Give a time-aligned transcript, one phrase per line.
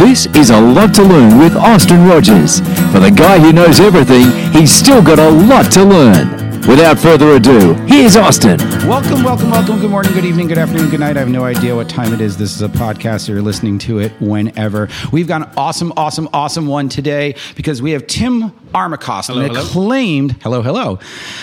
[0.00, 2.60] This is a lot to learn with Austin Rogers.
[2.90, 6.30] For the guy who knows everything, he's still got a lot to learn.
[6.66, 8.56] Without further ado, here's Austin.
[8.88, 9.78] Welcome, welcome, welcome.
[9.78, 11.18] Good morning, good evening, good afternoon, good night.
[11.18, 12.38] I have no idea what time it is.
[12.38, 13.26] This is a podcast.
[13.26, 14.88] So you're listening to it whenever.
[15.12, 19.48] We've got an awesome, awesome, awesome one today because we have Tim Armacost, Hello, an
[19.48, 19.60] hello.
[19.60, 20.98] acclaimed, hello, hello,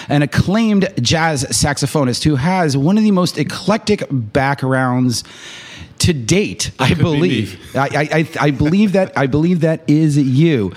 [0.10, 5.24] an acclaimed jazz saxophonist who has one of the most eclectic backgrounds
[6.00, 6.72] to date.
[6.80, 7.76] I could be believe.
[7.76, 9.18] I, I, I, I believe that.
[9.18, 10.74] I believe that is you.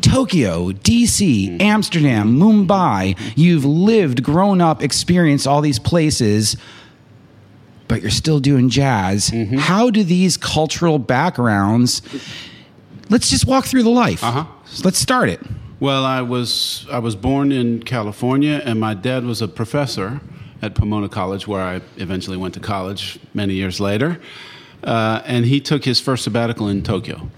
[0.00, 3.18] Tokyo, DC, Amsterdam, Mumbai.
[3.34, 6.56] You've lived, grown up, experienced all these places,
[7.88, 9.32] but you're still doing jazz.
[9.58, 12.02] How do these cultural backgrounds?
[13.08, 14.22] Let's just walk through the life.
[14.22, 14.44] Uh-huh.
[14.84, 15.40] Let's start it.
[15.80, 20.20] Well, I was I was born in California, and my dad was a professor
[20.62, 24.20] at Pomona College, where I eventually went to college many years later.
[24.82, 27.28] Uh, and he took his first sabbatical in Tokyo.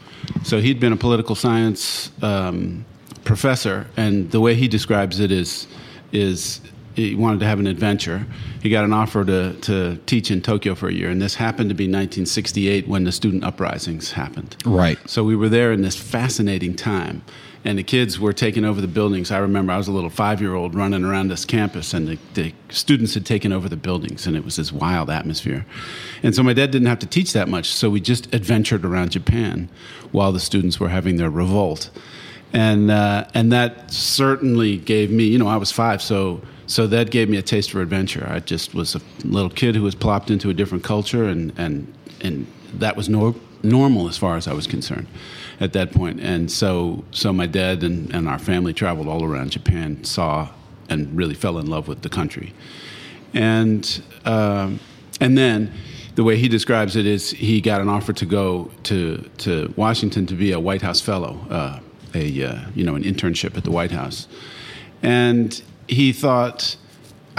[0.44, 2.84] So he'd been a political science um,
[3.24, 5.66] professor, and the way he describes it is
[6.12, 6.60] is
[6.94, 8.26] he wanted to have an adventure.
[8.60, 11.68] He got an offer to, to teach in Tokyo for a year, and this happened
[11.68, 14.56] to be 1968 when the student uprisings happened.
[14.64, 14.98] Right.
[15.08, 17.22] So we were there in this fascinating time,
[17.64, 19.30] and the kids were taking over the buildings.
[19.30, 22.18] I remember I was a little five year old running around this campus, and the,
[22.34, 25.66] the students had taken over the buildings, and it was this wild atmosphere.
[26.22, 29.10] And so my dad didn't have to teach that much, so we just adventured around
[29.10, 29.68] Japan
[30.12, 31.90] while the students were having their revolt.
[32.52, 37.10] And, uh, and that certainly gave me, you know, I was five, so, so that
[37.10, 38.26] gave me a taste for adventure.
[38.30, 41.92] I just was a little kid who was plopped into a different culture, and, and,
[42.20, 45.08] and that was nor- normal as far as I was concerned
[45.60, 46.20] at that point.
[46.20, 50.48] And so, so my dad and, and our family traveled all around Japan, saw,
[50.88, 52.54] and really fell in love with the country.
[53.34, 54.80] And, um,
[55.20, 55.72] and then
[56.14, 60.26] the way he describes it is he got an offer to go to, to Washington
[60.26, 61.80] to be a White House fellow, uh,
[62.14, 64.26] a, uh, you know, an internship at the White House.
[65.02, 66.76] And he thought,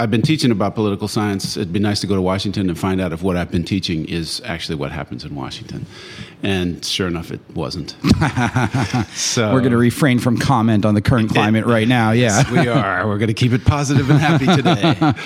[0.00, 1.58] I've been teaching about political science.
[1.58, 4.06] It'd be nice to go to Washington and find out if what I've been teaching
[4.06, 5.84] is actually what happens in Washington.
[6.42, 7.90] And sure enough, it wasn't.
[9.12, 12.12] so We're going to refrain from comment on the current climate right now.
[12.12, 12.50] Yeah.
[12.50, 13.06] we are.
[13.06, 15.12] We're going to keep it positive and happy today.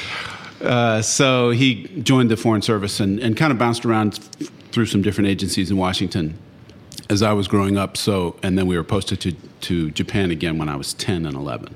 [0.60, 4.14] Uh, so he joined the Foreign Service and, and kind of bounced around
[4.72, 6.38] through some different agencies in Washington
[7.10, 7.98] as I was growing up.
[7.98, 11.36] So, and then we were posted to, to Japan again when I was 10 and
[11.36, 11.74] 11.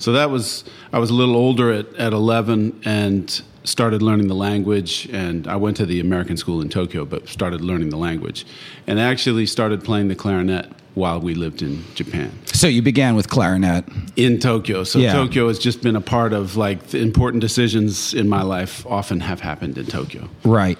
[0.00, 4.34] So that was, I was a little older at, at 11 and started learning the
[4.34, 5.06] language.
[5.12, 8.46] And I went to the American school in Tokyo, but started learning the language.
[8.86, 13.28] And actually started playing the clarinet while we lived in Japan So you began with
[13.28, 13.84] clarinet.
[14.16, 14.84] in Tokyo.
[14.84, 15.12] So Yeah.
[15.12, 19.20] Tokyo has just been a part of like the important decisions in my life often
[19.20, 20.28] have happened in Tokyo.
[20.44, 20.78] Right.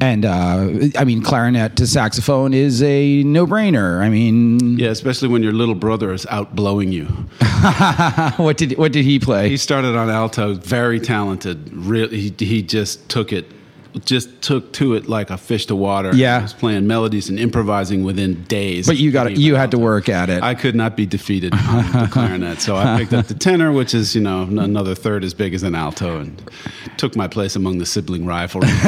[0.00, 0.68] And uh,
[0.98, 4.00] I mean, clarinet to saxophone is a no brainer.
[4.00, 7.04] I mean, Yeah, especially when your little brother is out blowing you.
[8.36, 9.48] what did what did he play?
[9.48, 11.72] He started on alto, very talented.
[11.72, 13.46] Really, he, he just took it,
[14.04, 16.14] just took to it like a fish to water.
[16.14, 16.38] Yeah.
[16.38, 18.86] he was playing melodies and improvising within days.
[18.86, 20.42] But you got you had to work at it.
[20.42, 23.94] I could not be defeated on the clarinet, so I picked up the tenor, which
[23.94, 26.50] is you know another third as big as an alto, and
[26.96, 28.68] took my place among the sibling rivalry.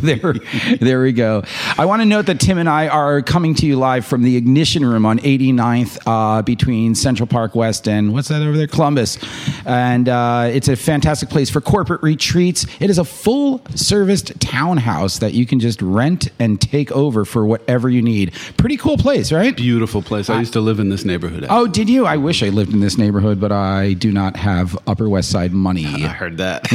[0.00, 0.34] there,
[0.80, 1.42] there we go.
[1.78, 4.36] I want to note that Tim and I are coming to you live from the
[4.36, 8.66] Ignition Room on 89th uh, between Central Park West and what's that over there?
[8.66, 9.18] Columbus.
[9.64, 12.66] And uh, it's a fantastic place for corporate retreats.
[12.80, 17.46] It is a full serviced townhouse that you can just rent and take over for
[17.46, 18.32] whatever you need.
[18.56, 19.56] Pretty cool place, right?
[19.56, 20.28] Beautiful place.
[20.30, 21.46] I used to live in this neighborhood.
[21.48, 22.06] Oh, did you?
[22.06, 25.52] I wish I lived in this neighborhood, but I do not have Upper West Side
[25.52, 25.86] money.
[26.04, 26.66] I heard that.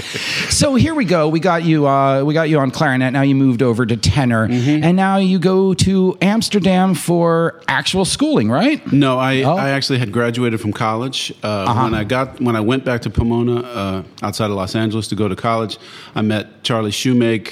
[0.50, 1.28] So here we go.
[1.28, 1.86] We got you.
[1.86, 3.12] Uh, we got you on clarinet.
[3.12, 4.84] Now you moved over to tenor, Mm-hmm.
[4.84, 8.80] and now you go to Amsterdam for actual schooling, right?
[8.92, 9.52] No, I, Oh.
[9.52, 9.62] Uh-huh.
[9.66, 11.32] I actually had graduated from college.
[11.42, 15.08] Uh, When I got when I went back to Pomona uh, outside of Los Angeles
[15.08, 15.78] to go to college,
[16.14, 17.48] I met Charlie Shoemake,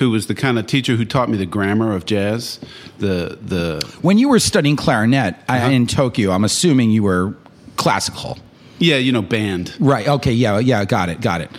[0.00, 2.58] who was the kind of teacher who taught me the grammar of jazz.
[2.98, 5.70] The the When you were studying clarinet uh Uh-huh.
[5.76, 7.34] in Tokyo, I'm assuming you were
[7.76, 8.36] classical.
[8.80, 9.72] Yeah, you know, band.
[9.78, 10.06] Right.
[10.16, 10.32] Okay.
[10.32, 10.58] Yeah.
[10.58, 10.84] Yeah.
[10.84, 11.20] Got it.
[11.20, 11.50] Got it.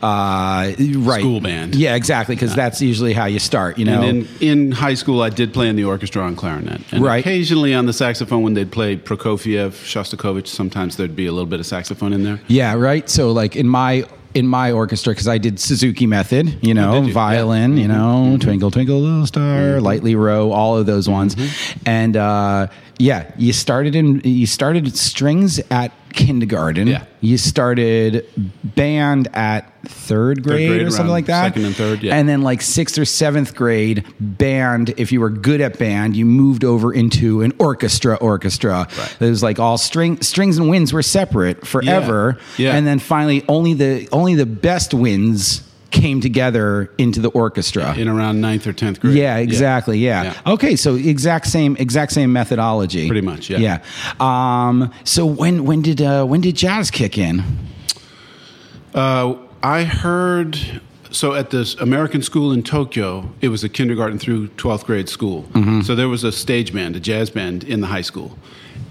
[0.00, 0.70] Uh,
[1.10, 1.20] right.
[1.20, 1.74] School band.
[1.74, 1.96] Yeah.
[1.96, 2.36] Exactly.
[2.36, 3.76] Because that's usually how you start.
[3.76, 4.02] You know.
[4.02, 6.80] And in, in high school, I did play in the orchestra on clarinet.
[6.92, 7.18] And Right.
[7.26, 11.60] occasionally on the saxophone when they'd play Prokofiev, Shostakovich, sometimes there'd be a little bit
[11.60, 12.38] of saxophone in there.
[12.46, 13.10] Yeah, right.
[13.10, 14.04] So like in my
[14.34, 17.12] in my orchestra because I did Suzuki method, you know, you?
[17.12, 17.92] violin, you mm-hmm.
[17.92, 18.38] know, mm-hmm.
[18.38, 19.84] Twinkle Twinkle Little Star, mm-hmm.
[19.84, 21.36] Lightly Row, all of those ones,
[21.84, 22.68] and uh,
[22.98, 26.86] yeah, you started in you started strings at kindergarten.
[26.86, 27.04] Yeah.
[27.20, 28.26] you started
[28.62, 31.44] band at third grade, grade, or something like that.
[31.44, 32.14] second and third, yeah.
[32.14, 34.94] and then like sixth or seventh grade band.
[34.96, 38.16] If you were good at band, you moved over into an orchestra.
[38.16, 38.88] Orchestra.
[38.96, 39.16] Right.
[39.20, 42.38] It was like all string strings and winds were separate forever.
[42.58, 42.74] Yeah.
[42.74, 47.94] And then finally, only the only the best winds came together into the orchestra.
[47.96, 49.16] In around ninth or tenth grade.
[49.16, 49.98] Yeah, exactly.
[49.98, 50.40] Yeah.
[50.46, 53.06] Okay, so exact same exact same methodology.
[53.08, 53.58] Pretty much, yeah.
[53.58, 53.82] Yeah.
[54.20, 57.42] Um, so when when did uh, when did jazz kick in?
[58.94, 60.58] Uh, I heard
[61.10, 65.42] so at this American school in Tokyo, it was a kindergarten through 12th grade school.
[65.52, 65.82] Mm-hmm.
[65.82, 68.38] So there was a stage band, a jazz band in the high school.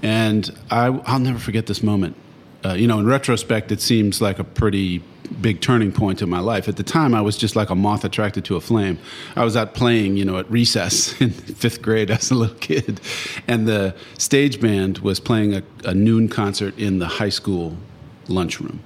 [0.01, 2.15] And I, I'll never forget this moment.
[2.63, 5.01] Uh, you know, in retrospect, it seems like a pretty
[5.41, 6.67] big turning point in my life.
[6.67, 8.99] At the time, I was just like a moth attracted to a flame.
[9.35, 13.01] I was out playing, you know, at recess in fifth grade as a little kid.
[13.47, 17.77] And the stage band was playing a, a noon concert in the high school
[18.27, 18.81] lunchroom.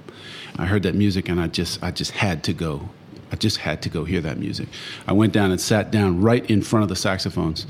[0.56, 2.88] I heard that music and I just I just had to go.
[3.32, 4.68] I just had to go hear that music.
[5.08, 7.66] I went down and sat down right in front of the saxophones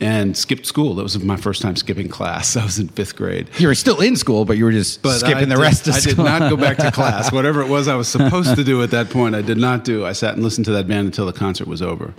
[0.00, 0.94] and skipped school.
[0.94, 2.56] That was my first time skipping class.
[2.56, 3.48] I was in fifth grade.
[3.58, 5.86] You were still in school, but you were just But skipping I the did- rest
[5.88, 6.26] of I school.
[6.26, 7.30] I did not go back to class.
[7.32, 10.06] Whatever it was I was supposed to do at that point, I did not do.
[10.06, 12.14] I sat and listened to that band until the concert was over.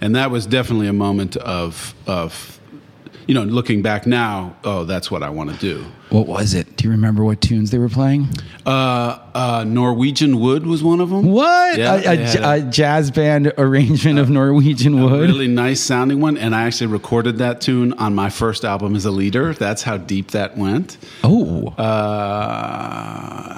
[0.00, 2.58] And that was definitely a moment of of
[3.26, 5.86] you know, looking back now, oh, that's what I want to do.
[6.12, 6.76] What was it?
[6.76, 8.28] Do you remember what tunes they were playing?
[8.66, 11.32] Uh, uh, Norwegian Wood was one of them.
[11.32, 11.78] What?
[11.78, 15.30] Yeah, a, a, they a jazz band arrangement of Norwegian Wood?
[15.30, 19.06] really nice sounding one, and I actually recorded that tune on my first album as
[19.06, 19.54] a leader.
[19.54, 20.98] That's how deep that went.
[21.24, 21.68] Oh.
[21.78, 21.82] Uh,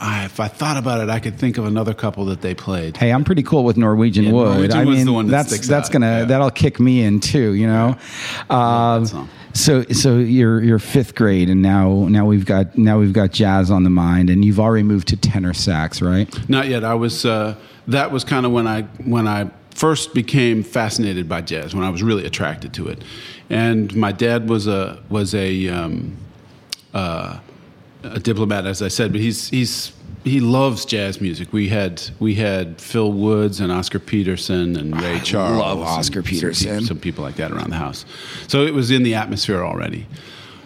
[0.01, 2.97] I, if I thought about it, I could think of another couple that they played.
[2.97, 4.71] Hey, I'm pretty cool with Norwegian Yeah, Wood.
[4.71, 6.25] Norwegian I mean, the one that that's that's out, gonna yeah.
[6.25, 7.55] that'll kick me in too.
[7.55, 7.97] You know.
[8.49, 9.29] Um, song.
[9.55, 13.71] So so you're you're fifth grade, and now now we've got now we've got jazz
[13.71, 16.29] on the mind, and you've already moved to tenor sax, right?
[16.49, 16.85] Not yet.
[16.85, 17.25] I was.
[17.25, 17.55] Uh,
[17.87, 21.75] that was kind of when I when I first became fascinated by jazz.
[21.75, 23.03] When I was really attracted to it,
[23.49, 26.17] and my dad was a was a um,
[26.93, 27.39] uh,
[28.03, 29.93] a diplomat, as I said, but he's he's
[30.25, 31.53] he loves jazz music.
[31.53, 35.59] We had we had Phil Woods and Oscar Peterson and Ray Charles.
[35.59, 36.85] love Oscar some Peterson.
[36.85, 38.07] Some, people like that around the house.
[38.49, 40.07] So it was in the atmosphere already.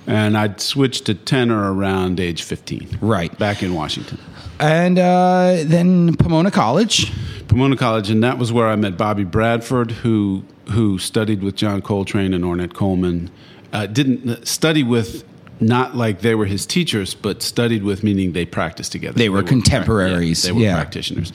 [0.07, 2.99] And I'd switched to tenor around age 15.
[3.03, 3.37] Right.
[3.39, 4.19] Back in Washington.
[4.59, 7.13] And uh, then Pomona College.
[7.49, 11.83] Pomona College, and that was where I met Bobby Bradford, who who studied with John
[11.83, 13.31] Coltrane and Ornette Coleman.
[13.73, 15.25] Uh, didn't study with
[15.61, 19.19] not like they were his teachers, but studied with meaning they practiced together.
[19.19, 20.75] They were prac- contemporaries, yeah, they were yeah.
[20.75, 21.33] practitioners.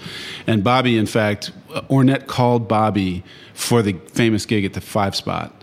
[0.47, 3.23] And Bobby, in fact, uh, Ornette called Bobby
[3.53, 5.53] for the famous gig at the Five Spot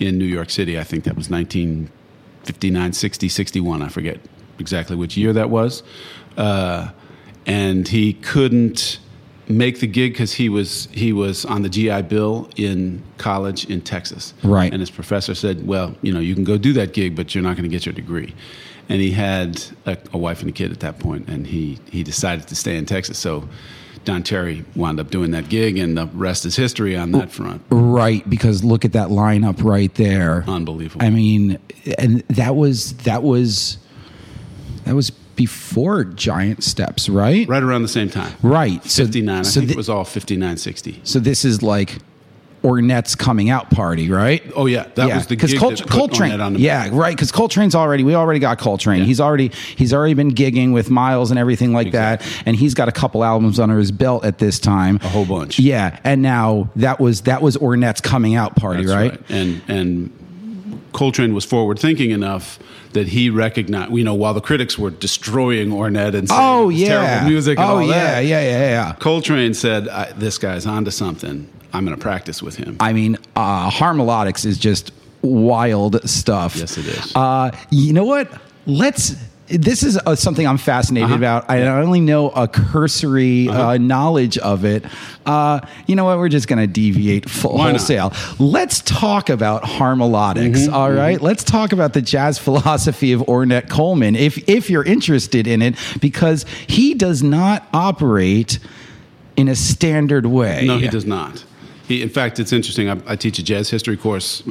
[0.00, 0.78] in New York City.
[0.78, 3.82] I think that was 1959, 60, 61.
[3.82, 4.20] I forget
[4.58, 5.82] exactly which year that was.
[6.36, 6.90] Uh,
[7.46, 8.98] and he couldn't
[9.48, 13.80] make the gig because he was he was on the GI Bill in college in
[13.80, 14.34] Texas.
[14.42, 14.72] Right.
[14.72, 17.44] And his professor said, "Well, you know, you can go do that gig, but you're
[17.44, 18.34] not going to get your degree."
[18.90, 22.02] And he had a, a wife and a kid at that point, and he he
[22.02, 23.18] decided to stay in Texas.
[23.18, 23.48] So
[24.04, 27.62] Don Cherry wound up doing that gig, and the rest is history on that front.
[27.70, 30.44] Right, because look at that lineup right there.
[30.46, 31.04] Unbelievable.
[31.04, 31.58] I mean,
[31.98, 33.78] and that was that was
[34.84, 37.48] that was before Giant Steps, right?
[37.48, 38.34] right around the same time.
[38.42, 38.84] Right.
[38.84, 39.38] So 59.
[39.38, 41.00] I so think thi- it was all 59, 60.
[41.04, 41.98] so this is like
[42.64, 44.42] Ornette's coming out party, right?
[44.56, 46.40] Oh yeah, that was the because gig that put Coltrane.
[46.40, 47.14] On yeah, right.
[47.14, 48.98] Because Coltrane's already we already got Coltrane.
[48.98, 49.04] Yeah.
[49.04, 52.88] He's already he's already been gigging with Miles and everything like that, and he's got
[52.88, 54.98] a couple albums under his belt at this time.
[55.02, 55.60] A whole bunch.
[55.60, 59.30] Yeah, and now that was that was Ornette's coming out party, That's right?
[59.30, 60.27] And and
[60.98, 62.58] Coltrane was forward thinking enough
[62.92, 66.88] that he recognized, you know, while the critics were destroying Ornette and saying Oh yeah,
[66.88, 68.92] terrible music and oh all yeah, that, yeah, yeah, yeah.
[68.98, 69.84] Coltrane said,
[70.16, 71.48] "This guy's onto something.
[71.72, 74.90] I'm going to practice with him." I mean, uh, Harmolodics is just
[75.22, 76.56] wild stuff.
[76.56, 77.14] Yes, it is.
[77.14, 78.28] Uh, you know what?
[78.66, 79.14] Let's
[79.50, 81.16] this is uh, something I'm fascinated Uh-huh.
[81.16, 81.50] about.
[81.50, 84.84] I only know a cursory uh knowledge of it.
[85.26, 86.18] Uh, you know what?
[86.18, 87.80] We're just going to deviate full Why not?
[87.80, 88.12] wholesale.
[88.38, 90.64] Let's talk about harmolodics.
[90.66, 91.20] Mm-hmm, all right?
[91.20, 95.74] Let's talk about the jazz philosophy of Ornette Coleman, if if you're interested in it,
[96.00, 98.58] because he does not operate
[99.36, 100.64] in a standard way.
[100.66, 101.44] No, he does not.
[101.86, 102.88] He, in fact, it's interesting.
[102.90, 104.42] I, I teach a jazz history course,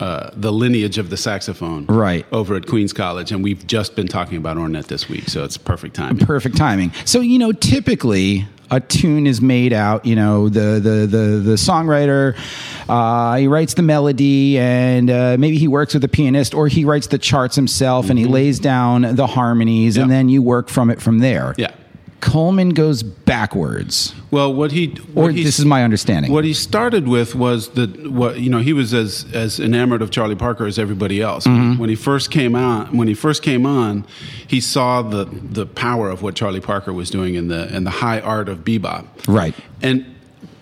[0.00, 2.26] uh, the lineage of the saxophone, Right.
[2.32, 5.56] over at Queens College, and we've just been talking about Ornette this week, so it's
[5.56, 6.24] perfect timing.
[6.26, 6.92] perfect timing.
[7.04, 10.04] So you know, typically a tune is made out.
[10.06, 12.36] You know, the the the the songwriter
[12.88, 16.84] uh, he writes the melody, and uh, maybe he works with a pianist, or he
[16.84, 20.10] writes the charts himself, and he lays down the harmonies, and Mm-hmm.
[20.10, 21.54] Then you work from it from there.
[21.56, 21.70] Yeah.
[22.24, 26.32] Coleman goes backwards, Well, what he or he- this is my understanding.
[26.32, 30.10] What he started with was that what you know he was as as enamored of
[30.10, 31.46] Charlie Parker as everybody else.
[31.46, 31.78] Mm-hmm.
[31.78, 34.06] When he first came out, when he first came on,
[34.46, 37.90] he saw the the power of what Charlie Parker was doing in the in the
[37.90, 39.04] high art of bebop.
[39.28, 39.54] Right.
[39.82, 40.06] And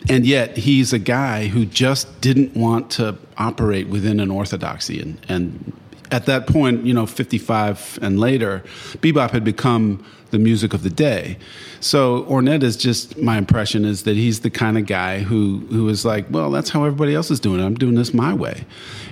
[0.08, 5.16] and yet he's a guy who just didn't want to operate within an orthodoxy and
[5.28, 5.72] and
[6.10, 8.62] at that point, you know, 55 and later,
[8.98, 11.36] bebop had become the music of the day.
[11.80, 15.88] So Ornette is just my impression is that he's the kind of guy who who
[15.88, 17.64] is like, well, that's how everybody else is doing it.
[17.64, 18.64] I'm doing this my way,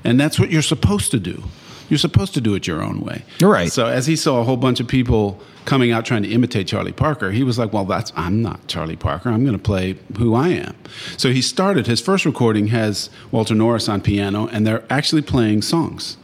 [0.02, 1.44] and that's what you're supposed to do.
[1.88, 3.24] You're supposed to do it your own way.
[3.40, 3.70] You're Right.
[3.70, 6.92] So as he saw a whole bunch of people coming out trying to imitate Charlie
[6.92, 9.28] Parker, he was like, "Well, that's I'm not Charlie Parker.
[9.28, 10.74] I'm going to play who I am."
[11.16, 11.86] So he started.
[11.86, 16.16] His first recording has Walter Norris on piano, and they're actually playing songs,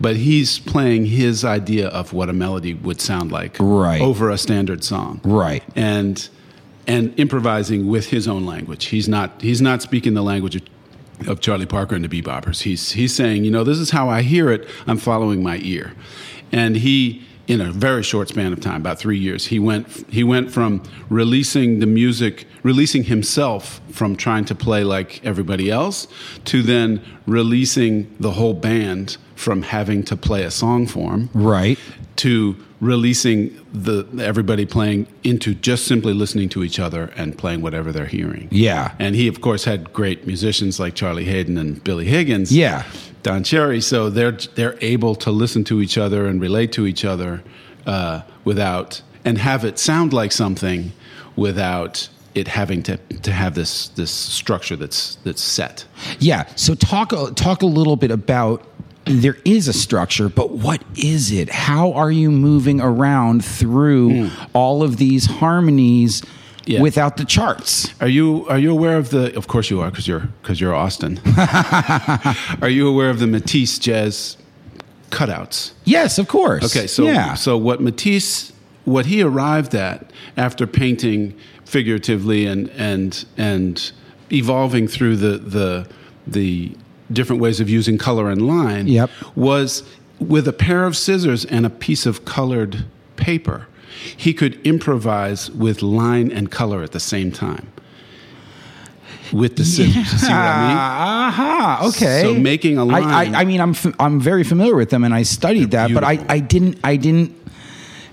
[0.00, 4.00] but he's playing his idea of what a melody would sound like Right.
[4.00, 5.62] over a standard song, Right.
[5.74, 6.28] And
[6.88, 8.86] and improvising with his own language.
[8.86, 10.62] He's not he's not speaking the language of
[11.26, 12.62] of Charlie Parker and the Beboppers.
[12.62, 14.68] He's he's saying, you know, this is how I hear it.
[14.86, 15.94] I'm following my ear,
[16.52, 17.22] and he.
[17.48, 19.86] In a very short span of time, about three years, he went.
[20.10, 26.08] He went from releasing the music, releasing himself from trying to play like everybody else,
[26.46, 31.78] to then releasing the whole band from having to play a song form, Right.
[32.16, 37.90] to releasing the everybody playing into just simply listening to each other and playing whatever
[37.92, 38.48] they're hearing.
[38.50, 38.92] Yeah.
[38.98, 42.50] And he of course had great musicians like Charlie Haden and Billy Higgins.
[42.52, 42.82] Yeah.
[43.22, 43.80] Don Cherry.
[43.80, 47.42] So they're they're able to listen to each other and relate to each other
[47.86, 50.92] uh, without and have it sound like something
[51.34, 55.86] without it having to, to have this this structure that's that's set.
[56.18, 56.44] Yeah.
[56.56, 58.62] So talk talk a little bit about
[59.06, 61.48] there is a structure, but what is it?
[61.48, 64.44] How are you moving around through hmm.
[64.52, 66.22] all of these harmonies
[66.66, 66.80] Yeah.
[66.80, 67.94] without the charts?
[68.00, 69.36] Are you are you aware of the?
[69.36, 71.20] Of course you are, because you're because you're Austin.
[72.62, 74.36] are you aware of the Matisse jazz
[75.10, 75.72] cutouts?
[75.84, 76.64] Yes, of course.
[76.64, 77.34] Okay, so yeah.
[77.34, 78.52] so what Matisse
[78.84, 83.92] what he arrived at after painting figuratively and and and
[84.32, 85.88] evolving through the the
[86.26, 86.74] the
[87.12, 89.10] different ways of using color and line Yep.
[89.34, 89.82] was
[90.18, 92.84] with a pair of scissors and a piece of colored
[93.16, 93.66] paper.
[94.16, 97.68] He could improvise with line and color at the same time.
[99.32, 100.76] With the scissors, you see what I mean?
[100.76, 101.86] Aha.
[101.88, 102.22] Okay.
[102.22, 103.02] So making a line-
[103.34, 106.04] I, I mean, I'm f- I'm very familiar with them, and I studied that, but
[106.04, 106.24] I.
[106.28, 107.34] I didn't I didn't.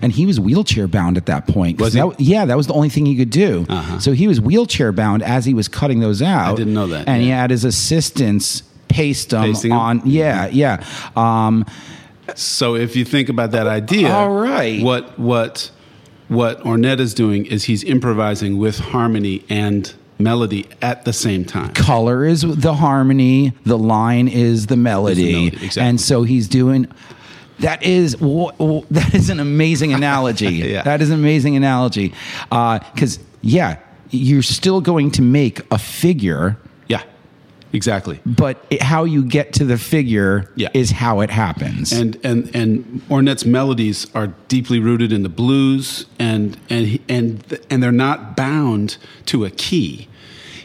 [0.02, 1.80] And he was wheelchair bound at that point.
[1.80, 2.00] Was he?
[2.00, 3.64] that- yeah, that was the only thing he could do.
[3.68, 4.00] Uh-huh.
[4.00, 6.52] So he was wheelchair bound as he was cutting those out.
[6.52, 10.02] I didn't know that, And he had his assistants paste them Pasting on.
[10.04, 10.84] Yeah, yeah.
[11.16, 11.64] Um,
[12.34, 14.82] So if you think about that idea, All right.
[14.82, 15.70] What what
[16.28, 21.72] what Ornette is doing is he's improvising with harmony and melody at the same time.
[21.74, 25.82] color is the harmony, the line is the melody, melody, exactly.
[25.82, 26.86] and so he's doing.
[27.60, 30.46] That is that is an amazing analogy.
[30.54, 30.82] Yeah.
[30.82, 32.14] That is an amazing analogy,
[32.50, 33.76] because yeah,
[34.10, 36.56] you're still going to make a figure,
[37.74, 38.20] exactly.
[38.24, 40.68] but it, how you get to the figure Yeah.
[40.72, 41.92] is how it happens.
[41.92, 47.82] And and and Ornette's melodies are deeply rooted in the blues, and and and and
[47.82, 50.08] they're not bound to a key.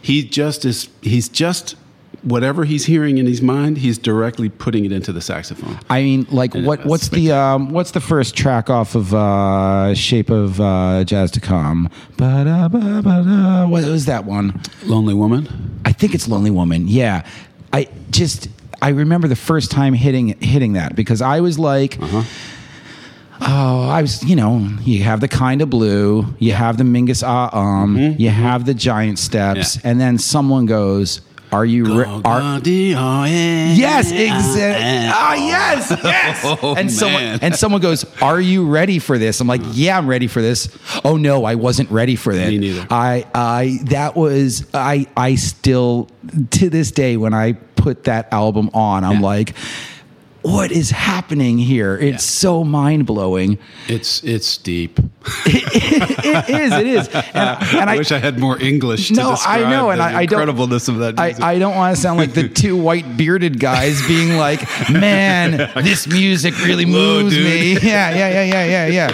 [0.02, 0.88] He just is.
[1.02, 1.76] He's just
[2.24, 3.78] whatever he's hearing in his mind.
[3.78, 5.80] He's directly putting it into the saxophone.
[5.90, 6.86] I mean, like, And what?
[6.86, 11.40] What's the um, what's the first track off of uh, "Shape of uh, Jazz to
[11.40, 11.90] Come"?
[12.18, 13.68] Ba-da, ba, ba-da.
[13.68, 14.60] What was that one?
[14.84, 15.48] Lonely woman.
[15.86, 16.88] I think it's Lonely Woman.
[16.88, 17.26] Yeah.
[17.72, 18.50] I just
[18.82, 22.24] I remember the first time hitting hitting that because I was like Uh-huh.
[23.42, 27.24] Oh, I was, you know, you have the kind of blue, you have the Mingus
[27.26, 29.88] Ah Um, you have the giant steps, Mm-hmm.
[29.88, 29.92] Yeah.
[29.92, 31.22] and then someone goes,
[31.52, 32.00] Are you?
[32.00, 32.60] Re- are.
[32.64, 35.10] Yes, exactly.
[35.12, 36.40] Ah, yes, yes.
[36.62, 37.40] Oh, and someone man.
[37.42, 40.70] and someone goes, "Are you ready for this?" I'm like, "Yeah, I'm ready for this."
[41.04, 42.50] Oh no, I wasn't ready for that.
[42.50, 42.86] Me neither.
[42.90, 46.08] I, I, that was, I, I still
[46.52, 49.26] to this day when I put that album on, I'm Yeah.
[49.28, 49.56] like,
[50.42, 52.40] "What is happening here?" It's Yeah.
[52.42, 53.58] so mind blowing.
[53.88, 55.00] It's it's deep.
[55.46, 59.10] it is, it is, and, and I, I, wish I had more English.
[59.10, 61.16] To No, I know, and the I- I don't- incredibleness of that.
[61.18, 61.44] Music.
[61.44, 66.08] I don't want to sound like the two white bearded guys being like, man, this
[66.08, 67.74] music really moves dude." me.
[67.74, 69.10] Yeah, yeah, yeah, yeah, yeah,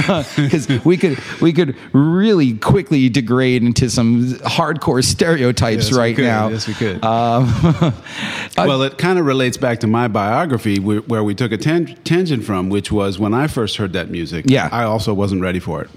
[0.00, 0.24] yeah.
[0.36, 6.48] Because we could we could really quickly degrade into some hardcore stereotypes Yes, right now.
[6.48, 7.04] Yes, we could.
[7.04, 7.52] Um,
[8.56, 11.96] well, it kind of relates back to my biography, where, where we took a tan-
[12.04, 14.44] tangent from, which was when I first heard that music.
[14.48, 14.68] Yeah.
[14.70, 15.90] I also wasn't ready for it.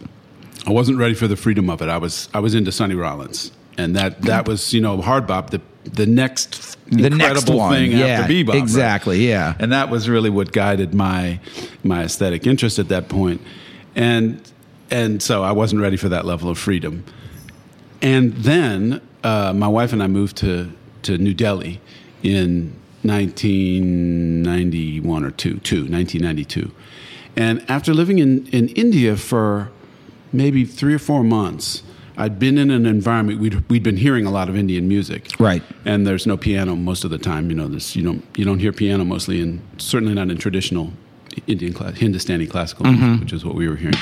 [0.66, 1.90] I wasn't ready for the freedom of it.
[1.90, 5.52] I was I was into Sonny Rollins, and that that was you know hard bop
[5.52, 8.48] the the next The incredible next one, thing yeah, after bebop.
[8.50, 8.58] right?
[8.58, 9.54] exactly, yeah.
[9.60, 11.40] and that was really what guided my
[11.84, 13.42] my aesthetic interest at that point,
[13.96, 14.42] and
[14.90, 17.04] and so I wasn't ready for that level of freedom.
[18.02, 20.72] And then uh, my wife and I moved to,
[21.04, 21.80] to New Delhi
[22.22, 26.72] in 1991 or two, two, 1992.
[27.36, 29.70] And after living in, in India for
[30.32, 31.84] maybe three or four months,
[32.18, 35.62] I'd been in an environment we'd, we'd been hearing a lot of Indian music, Right.
[35.84, 37.50] And there's no piano most of the time.
[37.50, 40.94] You know, there's, you don't you don't hear piano mostly, and certainly not in traditional
[41.48, 43.01] Indian class, Hindustani classical mm-hmm.
[43.01, 43.98] music, which is what we were hearing.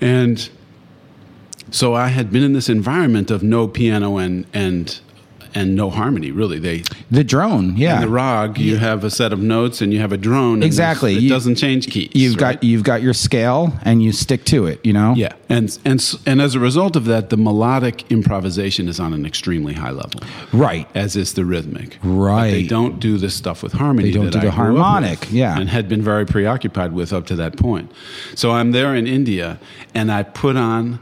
[0.00, 0.48] And
[1.70, 5.00] so I had been in this environment of no piano and and
[5.54, 6.30] and no harmony.
[6.30, 7.96] Really, they the drone, yeah.
[7.96, 10.54] in the rag you have a set of notes and you have a drone.
[10.54, 11.14] and Exactly.
[11.16, 12.10] it You- doesn't change keys.
[12.12, 12.54] You've right?
[12.56, 14.84] got you've got your scale and you stick to it.
[14.84, 15.14] You know.
[15.16, 19.24] yeah, and and and as a result of that, the melodic improvisation is on an
[19.26, 20.20] extremely high level.
[20.52, 20.86] Right.
[20.94, 21.98] as is the rhythmic.
[22.02, 22.46] Right.
[22.48, 24.08] But they don't do this stuff with harmony.
[24.10, 25.58] They don't that do I the harmonic, yeah.
[25.58, 27.90] And had been very preoccupied with up to that point.
[28.34, 29.58] So I'm there in India,
[29.94, 30.98] and I put on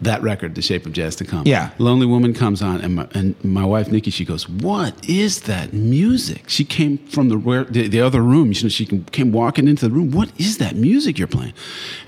[0.00, 1.70] that record, "The Shape of Jazz to Come." Yeah.
[1.78, 5.72] "Lonely Woman" comes on, and my, and my wife Nikki, she goes, "What is that
[5.72, 8.52] music?" She came from the where the, the other room.
[8.52, 10.10] She, she came walking into the room.
[10.10, 11.54] What is that music you're playing?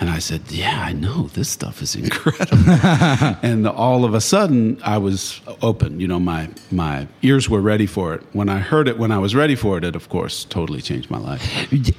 [0.00, 2.58] And I said, "Yeah, I know this stuff is incredible."
[3.42, 6.00] and all of a sudden, I was open.
[6.00, 8.22] You know, my my ears were ready for it.
[8.32, 11.10] When I heard it, when I was ready for it, it of course totally changed
[11.10, 11.42] my life.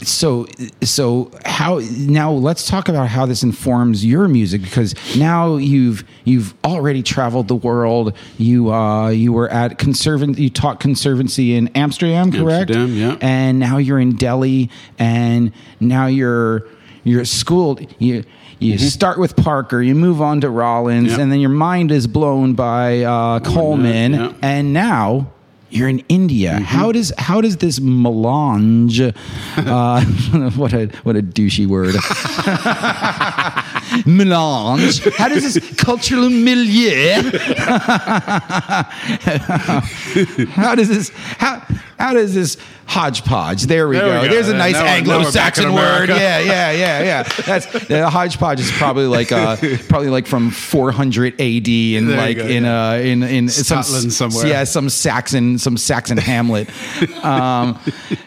[0.05, 0.47] so
[0.83, 6.53] so how now let's talk about how this informs your music because now you've you've
[6.63, 12.31] already traveled the world you uh you were at conservan you taught conservancy in amsterdam
[12.31, 13.17] correct Amsterdam, yeah.
[13.21, 16.67] and now you're in delhi and now you're
[17.03, 18.23] you're schooled you
[18.61, 21.21] you start with Parker, you move on to Rollins, Yeah.
[21.21, 24.33] and then your mind is blown by uh, Coleman, yeah.
[24.41, 25.31] and now
[25.69, 26.53] you're in India.
[26.55, 26.63] Mm-hmm.
[26.63, 28.99] How does how does this melange?
[28.99, 30.01] Uh,
[30.57, 31.95] what a what a douchey word.
[34.05, 35.01] melange.
[35.15, 37.21] How does this cultural milieu?
[40.55, 41.61] how does this how
[41.99, 42.57] how does this
[42.87, 43.63] hodgepodge?
[43.63, 44.21] There we, There we go.
[44.23, 44.33] go.
[44.33, 46.09] There's a nice now we're- now we're back in Anglo-Saxon word.
[46.09, 47.23] Yeah, yeah, yeah, yeah.
[47.45, 49.57] That's the hodgepodge is probably like uh
[49.89, 52.89] probably like from 400 AD and like go, in yeah.
[52.91, 54.47] uh in in some somewhere.
[54.47, 56.69] Yeah, some Saxon some Saxon Hamlet.
[57.23, 57.75] Um,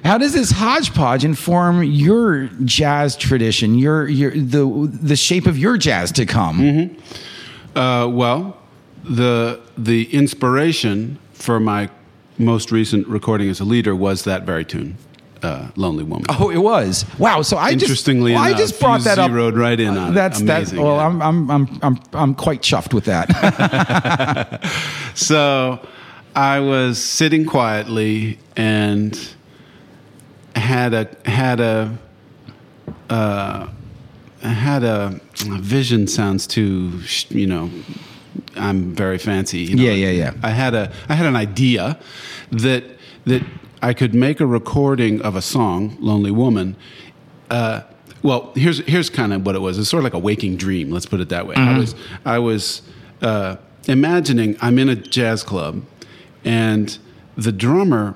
[0.04, 3.76] how does this hodgepodge inform your jazz tradition?
[3.78, 6.58] Your your the the shape of your jazz to come?
[6.60, 7.78] Mm-hmm.
[7.78, 8.58] Uh, well,
[9.02, 11.88] the the inspiration for my
[12.38, 14.96] most recent recording as a leader was that very tune,
[15.42, 17.42] uh, "Lonely Woman." Oh, it was wow.
[17.42, 19.30] So I Interestingly just, well, I just brought that up.
[19.30, 20.14] zeroed right in on it.
[20.14, 20.72] That's that.
[20.72, 21.06] Well, yeah.
[21.06, 23.28] I'm I'm I'm I'm I'm quite chuffed with that.
[25.14, 25.86] So
[26.34, 29.18] I was sitting quietly and
[30.56, 31.98] had a had a
[33.10, 33.68] uh,
[34.40, 36.06] had a, a vision.
[36.06, 37.70] Sounds too you know.
[38.56, 39.58] I'm very fancy.
[39.58, 39.82] you know.
[39.82, 40.34] Yeah, yeah, yeah.
[40.42, 41.98] I had a I had an idea
[42.50, 42.84] that
[43.24, 43.42] that
[43.82, 46.76] I could make a recording of a song, "Lonely Woman."
[47.50, 47.82] Uh,
[48.22, 49.78] well, here's here's kind of what it was.
[49.78, 50.90] It's sort of like a waking dream.
[50.90, 51.56] Let's put it that way.
[51.56, 52.82] I was I was
[53.20, 53.56] uh,
[53.88, 55.82] imagining I'm in a jazz club,
[56.44, 56.96] and
[57.36, 58.14] the drummer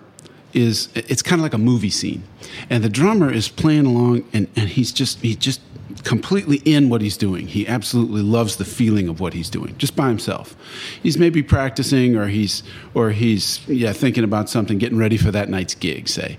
[0.52, 2.22] is it's kind of like a movie scene,
[2.70, 5.60] and the drummer is playing along, and, and he's just he's just
[6.04, 7.46] completely in what he's doing.
[7.46, 10.56] He absolutely loves the feeling of what he's doing, just by himself.
[11.02, 12.62] He's maybe practicing, or he's
[12.94, 16.38] or he's yeah thinking about something, getting ready for that night's gig, say,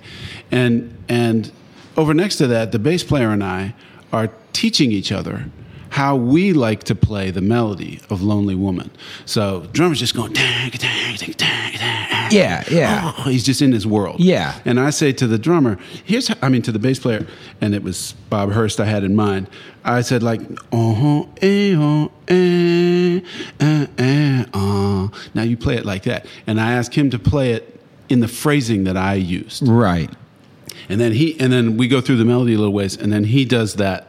[0.52, 1.52] and and
[1.96, 3.74] over next to that, the bass player and I
[4.14, 5.46] are teaching each other
[5.90, 8.92] how we like to play the melody of Lonely Woman.
[9.26, 12.32] So drummer's just going dang, dang, dang, dang, dang.
[12.32, 13.14] Yeah, yeah.
[13.18, 14.20] Oh, he's just in his world.
[14.20, 14.60] Yeah.
[14.66, 17.26] And I say to the drummer, here's how, I mean to the bass player,
[17.62, 19.48] and it was Bob Hurst I had in mind.
[19.84, 23.22] I said like uh-huh, eh, uh, eh,
[23.60, 25.08] eh, eh, uh.
[25.34, 26.26] Now you play it like that.
[26.46, 29.68] And I asked him to play it in the phrasing that I used.
[29.68, 30.12] Right.
[30.90, 33.26] And then he and then we go through the melody a little ways, and then
[33.26, 34.07] he does that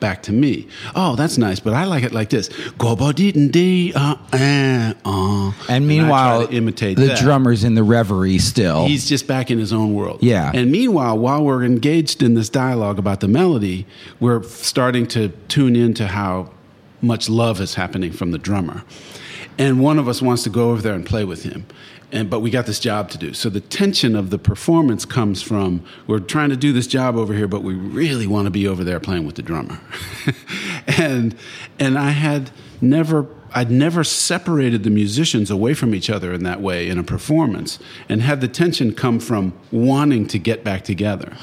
[0.00, 0.68] back to me.
[0.94, 2.48] Oh, that's nice, but I like it like this.
[2.78, 5.52] Go ba dee dee uh uh.
[5.68, 7.18] And meanwhile, to imitate the that.
[7.18, 8.86] drummer's in the reverie still.
[8.86, 10.22] He's just back in his own world.
[10.22, 10.50] Yeah.
[10.54, 13.86] And meanwhile, while we're engaged in this dialogue about the melody,
[14.20, 16.50] we're starting to tune into how
[17.00, 18.82] much love is happening from the drummer.
[19.58, 21.66] And one of us wants to go over there and play with him.
[22.10, 23.34] And, but we got this job to do.
[23.34, 27.34] So the tension of the performance comes from we're trying to do this job over
[27.34, 29.78] here, but we really want to be over there playing with the drummer.
[30.86, 31.36] and
[31.78, 36.60] and I had never I'd never separated the musicians away from each other in that
[36.60, 41.36] way in a performance and had the tension come from wanting to get back together.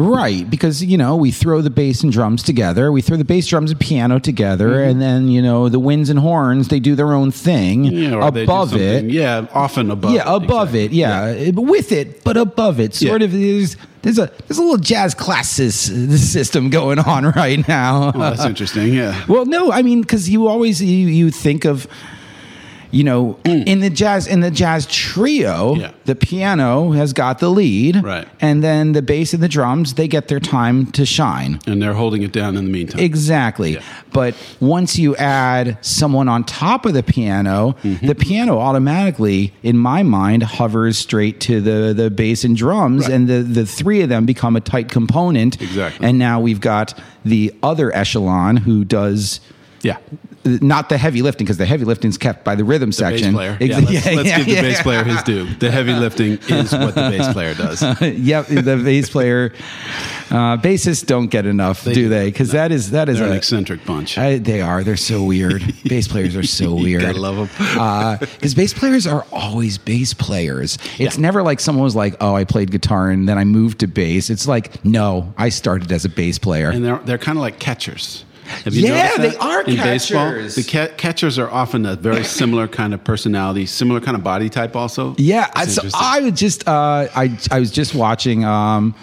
[0.00, 3.48] Right, because you know we throw the bass and drums together, we throw the bass,
[3.48, 4.90] drums, and piano together, Mm-hmm.
[4.90, 8.30] and then you know the winds and horns they do their own thing Yeah, or
[8.30, 9.06] they do above it.
[9.10, 10.12] Yeah, often above.
[10.12, 10.92] yeah, above it.
[10.92, 12.94] Yeah, But with it, but above it.
[12.94, 13.24] Sort Yeah.
[13.26, 13.32] of.
[13.32, 18.12] There's there's a there's a little jazz classes sys- system going on right now.
[18.12, 18.94] Well, that's interesting.
[18.94, 19.20] Yeah.
[19.26, 21.88] Well, no, I mean, because you always you, you think of,
[22.90, 25.80] you know, in the jazz in the jazz trio, Mm.
[25.80, 25.90] Yeah.
[26.04, 28.26] the piano has got the lead, Right.
[28.40, 31.60] and then the bass and the drums they get their time to shine.
[31.66, 33.00] And they're holding it down in the meantime.
[33.00, 33.74] Exactly.
[33.74, 33.80] Yeah.
[34.12, 38.06] But once you add someone on top of the piano, Mm-hmm.
[38.06, 43.12] the piano automatically, in my mind, hovers straight to the, the bass and drums, Right.
[43.14, 45.60] and the, the three of them become a tight component.
[45.60, 46.06] Exactly.
[46.06, 49.40] And now we've got the other echelon who does
[49.82, 49.98] yeah.
[50.44, 53.34] not the heavy lifting because the heavy lifting is kept by the rhythm Bass section.
[53.34, 53.56] player.
[53.60, 54.82] Ex- Yeah, let's, let's yeah, give the bass yeah.
[54.82, 55.54] player his due.
[55.56, 57.82] The heavy lifting is what the bass player does.
[58.00, 59.52] yep, the bass player.
[60.30, 62.26] Uh, bassists don't get enough, do they?
[62.26, 64.18] Because that is that is a, an eccentric bunch.
[64.18, 64.84] I, they are.
[64.84, 65.62] They're so weird.
[65.84, 67.00] bass players are so weird.
[67.00, 68.18] gotta love 'em.
[68.18, 70.76] Because bass players are always bass players.
[70.98, 73.86] It's never like someone was like, "Oh, I played guitar and then I moved to
[73.86, 76.68] bass." It's like, no, I started as a bass player.
[76.68, 78.24] and they're they're kind of like catchers.
[78.64, 80.30] Have Yeah, noticed they are in baseball.
[80.30, 80.54] catchers.
[80.56, 84.48] The ca- catchers are often a very similar kind of personality, similar kind of body
[84.48, 84.74] type.
[84.76, 85.82] Also, Yeah, I, so.
[85.94, 88.94] I was just uh, I I was just watching um,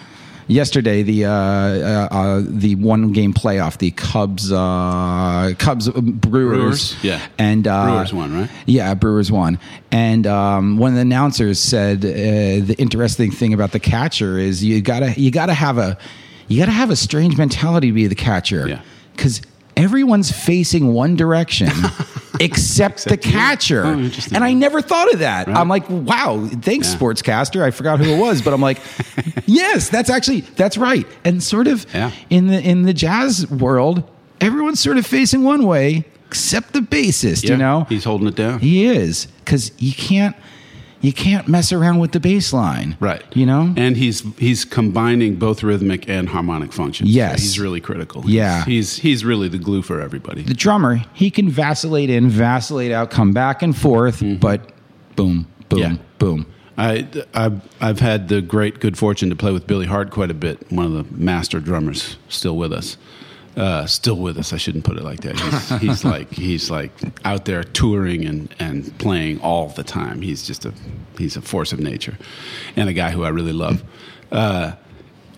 [0.48, 6.56] yesterday the uh, uh, uh, the one game playoff, the Cubs uh, Cubs uh, Brewers,
[6.92, 7.26] Brewers, yeah.
[7.38, 8.50] and uh, Brewers won, right?
[8.66, 9.58] Yeah, Brewers won,
[9.90, 14.62] and um, one of the announcers said uh, the interesting thing about the catcher is
[14.64, 15.98] you gotta you gotta have a
[16.48, 18.80] you gotta have a strange mentality to be the catcher, Yeah.
[19.16, 19.42] Because
[19.76, 21.68] everyone's facing one direction.
[22.38, 23.32] Except, the Except you.
[23.32, 25.46] catcher, Oh, and I never thought of that.
[25.46, 25.56] Right.
[25.56, 26.98] I'm like, wow, thanks, Yeah.
[26.98, 27.62] sportscaster.
[27.62, 28.78] I forgot who it was, but I'm like,
[29.46, 31.06] yes, that's actually that's right.
[31.24, 32.10] And sort of Yeah.
[32.28, 34.02] in the in the jazz world,
[34.42, 37.42] everyone's sort of facing one way, except the bassist.
[37.44, 38.58] Yeah, You know, he's holding it down.
[38.58, 40.36] he is because you can't
[41.00, 43.22] you can't mess around with the bass line, Right.
[43.34, 47.10] You know, And he's he's combining both rhythmic and harmonic functions.
[47.10, 47.40] Yes.
[47.40, 48.22] he's really critical.
[48.26, 48.64] Yeah.
[48.64, 50.42] he's he's really the glue for everybody.
[50.42, 54.72] the drummer he can vacillate in, vacillate out, come back and forth, but
[55.16, 55.92] boom, boom, Mm-hmm.
[55.94, 55.98] Yeah.
[56.18, 56.46] boom.
[56.78, 60.34] I, I've, I've had the great good fortune to play with Billy Hart quite a
[60.34, 62.98] bit, one of the master drummers still with us.
[63.56, 64.52] Uh, still with us.
[64.52, 65.40] I shouldn't put it like that.
[65.40, 66.92] He's, he's like he's like
[67.24, 70.20] out there touring and, and playing all the time.
[70.20, 70.74] He's just a
[71.16, 72.18] he's a force of nature,
[72.76, 73.82] and a guy who I really love.
[74.30, 74.72] Uh,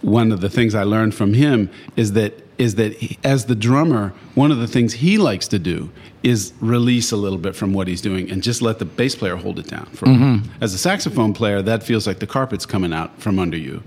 [0.03, 3.55] one of the things I learned from him is that is that he, as the
[3.55, 5.91] drummer, one of the things he likes to do
[6.25, 9.37] is release a little bit from what he's doing and just let the bass player
[9.37, 9.87] hold it down.
[9.87, 10.51] For him.
[10.61, 13.85] As a saxophone player, that feels like the carpet's coming out from under you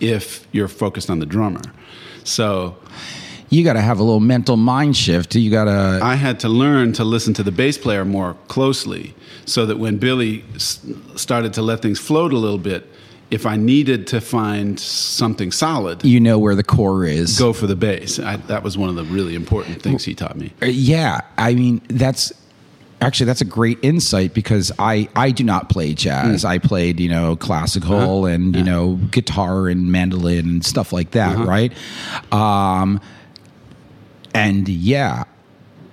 [0.00, 1.60] if you're focused on the drummer.
[2.24, 2.76] So
[3.54, 5.36] You got to have a little mental mind shift.
[5.36, 9.14] You got to I had to learn to listen to the bass player more closely
[9.46, 12.90] so that when Billy started to let things float a little bit,
[13.30, 17.38] if I needed to find something solid, you know where the core is.
[17.38, 18.18] go for the bass.
[18.18, 20.52] I, that was one of the really important things he taught me.
[20.60, 22.32] Uh, Yeah, I mean that's
[23.00, 26.44] actually that's a great insight because I I do not play jazz.
[26.44, 31.38] I played you know classical and you know guitar and mandolin and stuff like that,
[31.38, 31.72] right?
[32.32, 33.00] Um,
[34.34, 35.24] and yeah,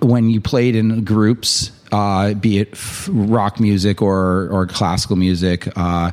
[0.00, 5.68] when you played in groups, uh, be it f- rock music or or classical music,
[5.76, 6.10] uh,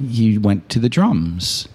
[0.00, 1.68] you went to the drums.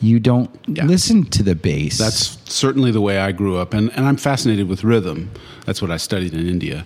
[0.00, 0.84] you don't Yeah.
[0.84, 1.96] listen to the bass.
[1.96, 5.30] That's certainly the way I grew up, and, and I'm fascinated with rhythm.
[5.64, 6.84] That's what I studied in India.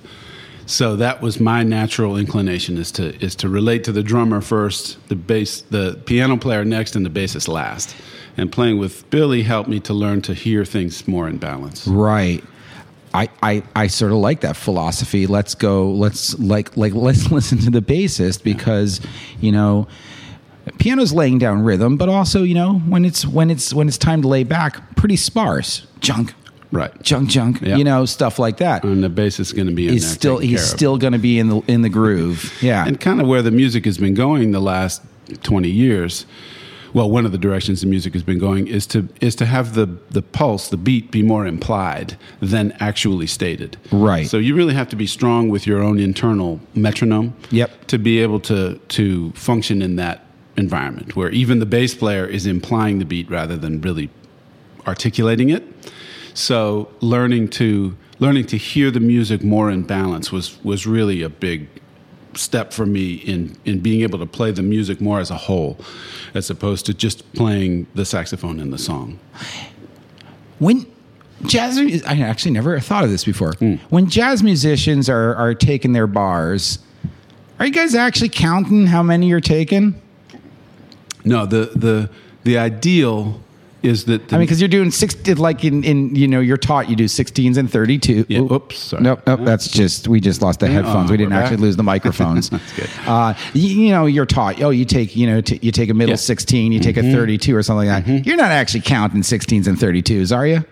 [0.67, 4.99] So that was my natural inclination is to is to relate to the drummer first,
[5.09, 7.95] the bass, the piano player next, and the bassist last.
[8.37, 11.87] And playing with Billy helped me to learn to hear things more in balance.
[11.89, 12.45] Right.
[13.15, 15.27] I, I, I sort of like that philosophy.
[15.27, 15.89] Let's go.
[15.91, 19.01] Let's like like let's listen to the bassist because
[19.41, 19.89] you know
[20.79, 24.21] piano's laying down rhythm, but also you know when it's when it's when it's time
[24.23, 26.35] to lay back, pretty sparse junk,
[26.73, 27.01] Right.
[27.03, 27.63] junk, junk.
[27.63, 27.77] Yeah.
[27.77, 28.85] You know stuff like that.
[28.85, 31.19] And the bass is going to be in He's there still he's still going to
[31.19, 32.53] be in the in the groove.
[32.61, 32.87] Yeah.
[32.87, 35.01] and kind of where the music has been going the last
[35.43, 36.27] 20 years
[36.97, 39.75] well one of the directions the music has been going is to is to have
[39.75, 44.27] the the pulse the beat be more implied than actually stated Right.
[44.27, 47.71] so you really have to be strong with your own internal metronome Yep.
[47.93, 48.59] to be able to
[48.99, 50.17] to function in that
[50.57, 54.09] environment where even the bass player is implying the beat rather than really
[54.87, 55.63] articulating it
[56.33, 61.29] so learning to learning to hear the music more in balance was was really a
[61.29, 61.69] big
[62.37, 65.79] step for me in in being able to play the music more as a whole
[66.35, 69.19] as opposed to just playing the saxophone in the song.
[70.59, 70.87] When
[71.43, 73.53] jazz i actually never thought of this before.
[73.55, 73.75] Hmm.
[73.91, 76.79] when jazz musicians are are taking their bars
[77.59, 80.01] are you guys actually counting how many you're taking?
[81.25, 82.11] No the the
[82.45, 83.41] the ideal
[83.87, 86.57] is that the, i mean because you're doing six like in in you know you're
[86.57, 88.51] taught you do 16s and 32 Yeah, Oop.
[88.53, 89.03] oops, sorry.
[89.03, 91.11] nope nope that's just we just lost the headphones.
[91.11, 91.63] Oh, we didn't actually back.
[91.63, 92.51] lose the microphones.
[92.57, 92.91] That's good.
[93.07, 95.95] uh you, you know you're taught oh you take you know t- you take a
[95.95, 96.17] middle Yeah.
[96.17, 98.27] 16 you take a 32 or something like that.
[98.27, 100.65] You're not actually counting 16s and 32s are you?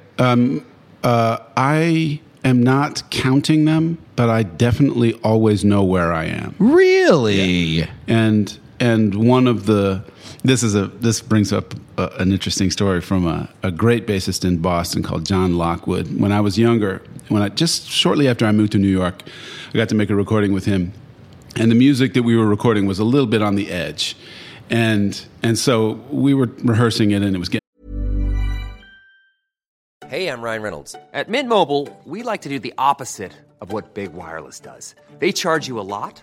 [1.03, 6.55] Uh, I am not counting them but I definitely always know where I am.
[6.59, 7.87] Really?
[8.07, 10.05] And and one of the
[10.43, 14.45] this is a this brings up a, an interesting story from a, a great bassist
[14.45, 16.21] in Boston called John Lockwood.
[16.21, 19.23] When I was younger, when I just shortly after I moved to New York,
[19.73, 20.93] I got to make a recording with him,
[21.57, 24.17] and the music that we were recording was a little bit on the edge,
[24.71, 27.61] and and so we were rehearsing it, and it was getting.
[30.09, 30.95] Hey, I'm Ryan Reynolds.
[31.13, 34.95] At Mint Mobile, we like to do the opposite of what Big Wireless does.
[35.19, 36.23] They charge you a lot,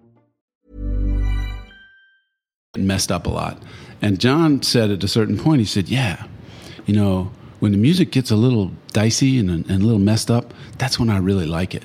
[2.77, 3.61] Messed up a lot.
[4.01, 6.25] And John said at a certain point, he said, Yeah,
[6.85, 7.29] you know,
[7.59, 11.09] when the music gets a little dicey and, and a little messed up, that's when
[11.09, 11.83] I really like it.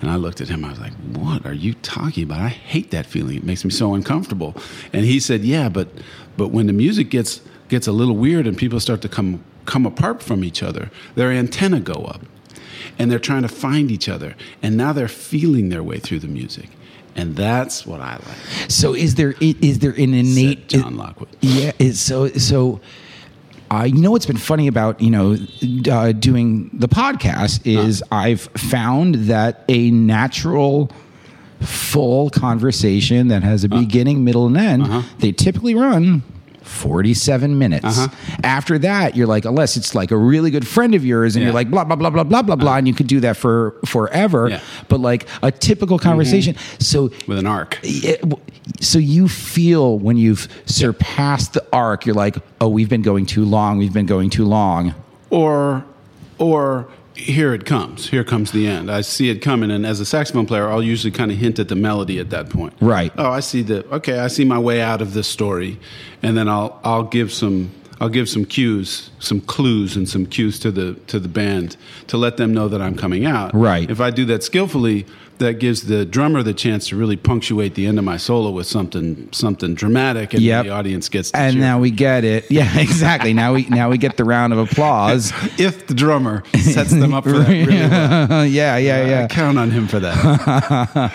[0.00, 2.42] And I looked at him, I was like, What are you talking about?
[2.42, 3.38] I hate that feeling.
[3.38, 4.54] It makes me so uncomfortable.
[4.92, 5.88] And he said, Yeah, but
[6.36, 9.84] but when the music gets gets a little weird and people start to come come
[9.84, 12.20] apart from each other, their antenna go up.
[13.00, 14.36] And they're trying to find each other.
[14.62, 16.68] And now they're feeling their way through the music.
[17.16, 18.70] And that's what I like.
[18.70, 21.28] So is there is there an innate John Lockwood.
[21.40, 22.80] Yeah, is so so.
[23.72, 25.36] Uh, you know what's been funny about you know
[25.88, 30.90] uh, doing the podcast is I've found that a natural
[31.60, 36.22] full conversation that has a beginning, middle, and end they typically run.
[36.70, 37.84] 47 minutes.
[37.84, 38.38] Uh-huh.
[38.42, 41.48] After that, you're like, unless it's like a really good friend of yours and Yeah.
[41.48, 43.76] you're like, blah, blah, blah, blah, blah, blah, blah, and you could do that for
[43.84, 44.48] forever.
[44.48, 44.60] Yeah.
[44.88, 46.08] But like a typical mm-hmm.
[46.08, 46.56] conversation.
[46.78, 47.78] So With an arc.
[47.82, 48.24] it,
[48.80, 53.44] so you feel when you've surpassed the arc, you're like, oh, we've been going too
[53.44, 53.78] long.
[53.78, 54.94] We've been going too long.
[55.30, 55.84] or
[56.38, 56.88] or
[57.20, 60.46] here it comes here comes the end i see it coming and as a saxophone
[60.46, 63.12] player i'll usually kind of hint at the melody at that point Right.
[63.18, 65.78] oh i see the okay i see my way out of this story
[66.22, 67.70] and then i'll i'll give some
[68.02, 72.16] I'll give some cues, some clues, and some cues to the to the band to
[72.16, 73.52] let them know that I'm coming out.
[73.52, 73.90] Right.
[73.90, 75.04] If I do that skillfully,
[75.40, 78.66] that gives the drummer the chance to really punctuate the end of my solo with
[78.66, 80.64] something something dramatic, and Yep.
[80.66, 81.32] the audience gets.
[81.32, 81.60] To and cheer.
[81.60, 82.46] now we get it.
[82.50, 83.32] Yeah, exactly.
[83.32, 85.32] now we now we get the round of applause.
[85.58, 88.46] if the drummer sets them up for that, really well.
[88.46, 89.26] yeah, yeah, I yeah.
[89.28, 91.12] count on him for that.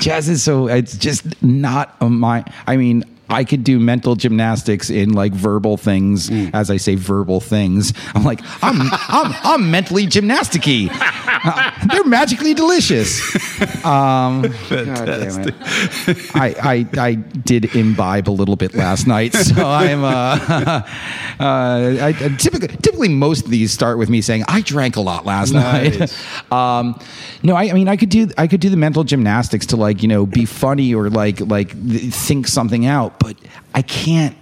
[0.00, 4.90] Jazz is so it's just not a my I mean I could do mental gymnastics
[4.90, 7.92] in like verbal things as I say verbal things.
[8.14, 10.90] I'm like I'm I'm I'm mentally gymnasticy.
[11.46, 13.20] Uh, they're magically delicious.
[13.84, 15.52] Um, damn.
[16.34, 20.84] I, I I did imbibe a little bit last night, so I'm uh, uh,
[21.40, 25.26] I, I typically typically most of these start with me saying I drank a lot
[25.26, 26.14] last night.
[26.50, 26.98] Um,
[27.42, 30.02] no, I, I mean I could do I could do the mental gymnastics to like
[30.02, 33.36] you know be funny or like like th- think something out, but
[33.74, 34.36] I can't.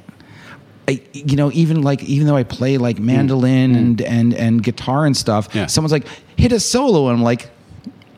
[0.89, 5.07] I, you know, even like even though I play like mandolin and and and guitar
[5.07, 5.67] and stuff, Yeah.
[5.67, 6.07] someone's like
[6.37, 7.51] hit a solo, and I'm like,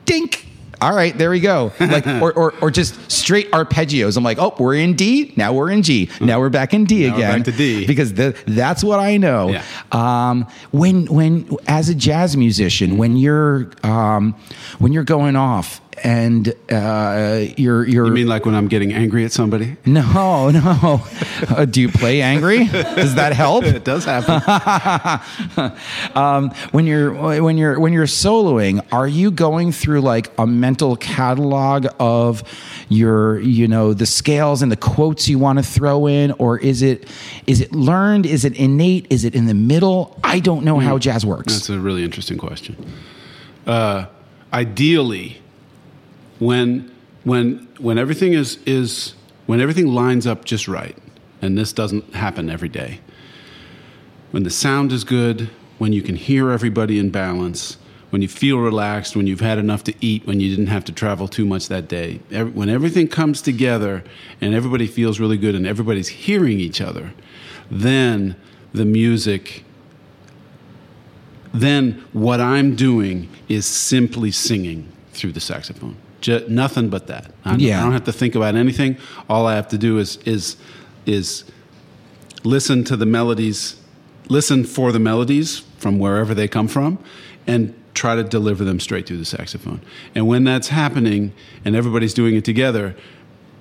[0.07, 0.47] dink.
[0.81, 1.73] All right, there we go.
[1.81, 4.19] Like, or, or, or just straight arpeggios.
[4.19, 5.33] I'm like, oh, we're in D.
[5.35, 6.11] Now we're in G.
[6.21, 7.39] Now we're back in D Now again.
[7.39, 7.87] back to D.
[7.87, 9.51] because the, that's what I know.
[9.51, 9.63] Yeah.
[9.93, 14.35] Um, when when as a jazz musician, when you're um,
[14.79, 19.25] when you're going off and uh, you're you're You mean like when I'm getting angry
[19.25, 19.77] at somebody?
[19.87, 21.03] no no.
[21.49, 22.65] Uh, do you play angry?
[22.65, 23.65] Does that help?
[23.75, 24.41] It does happen.
[26.15, 30.97] um, when you're when you're when you're soloing, are you going through like a mental
[30.97, 32.43] catalog of
[32.89, 36.83] your you know the scales and the quotes you want to throw in, or is
[36.83, 37.09] it
[37.47, 38.27] is it learned?
[38.27, 39.07] Is it innate?
[39.11, 40.19] Is it in the middle?
[40.23, 41.53] I don't know how jazz works.
[41.53, 42.77] That's a really interesting question.
[43.67, 44.07] Uh,
[44.53, 45.41] ideally,
[46.45, 46.91] when
[47.25, 49.15] when when everything is is
[49.47, 50.97] when everything lines up just right,
[51.43, 53.01] and this doesn't happen every day.
[54.31, 57.77] When the sound is good, when you can hear everybody in balance,
[58.11, 60.93] when you feel relaxed, when you've had enough to eat, when you didn't have to
[60.93, 64.03] travel too much that day, ev- when everything comes together
[64.41, 67.13] and everybody feels really good and everybody's hearing each other,
[67.71, 68.37] then
[68.73, 69.65] the music
[71.55, 75.97] then what I'm doing is simply singing through the saxophone.
[76.25, 77.31] Just, nothing but that.
[77.45, 77.81] I, Yeah.
[77.81, 78.97] I don't have to think about anything.
[79.29, 80.57] All I have to do is is
[81.05, 81.45] is
[82.45, 83.77] listen to the melodies,
[84.31, 86.99] listen for the melodies from wherever they come from,
[87.47, 89.83] and try to deliver them straight through the saxophone.
[90.15, 91.33] And when that's happening
[91.63, 92.97] and everybody's doing it together,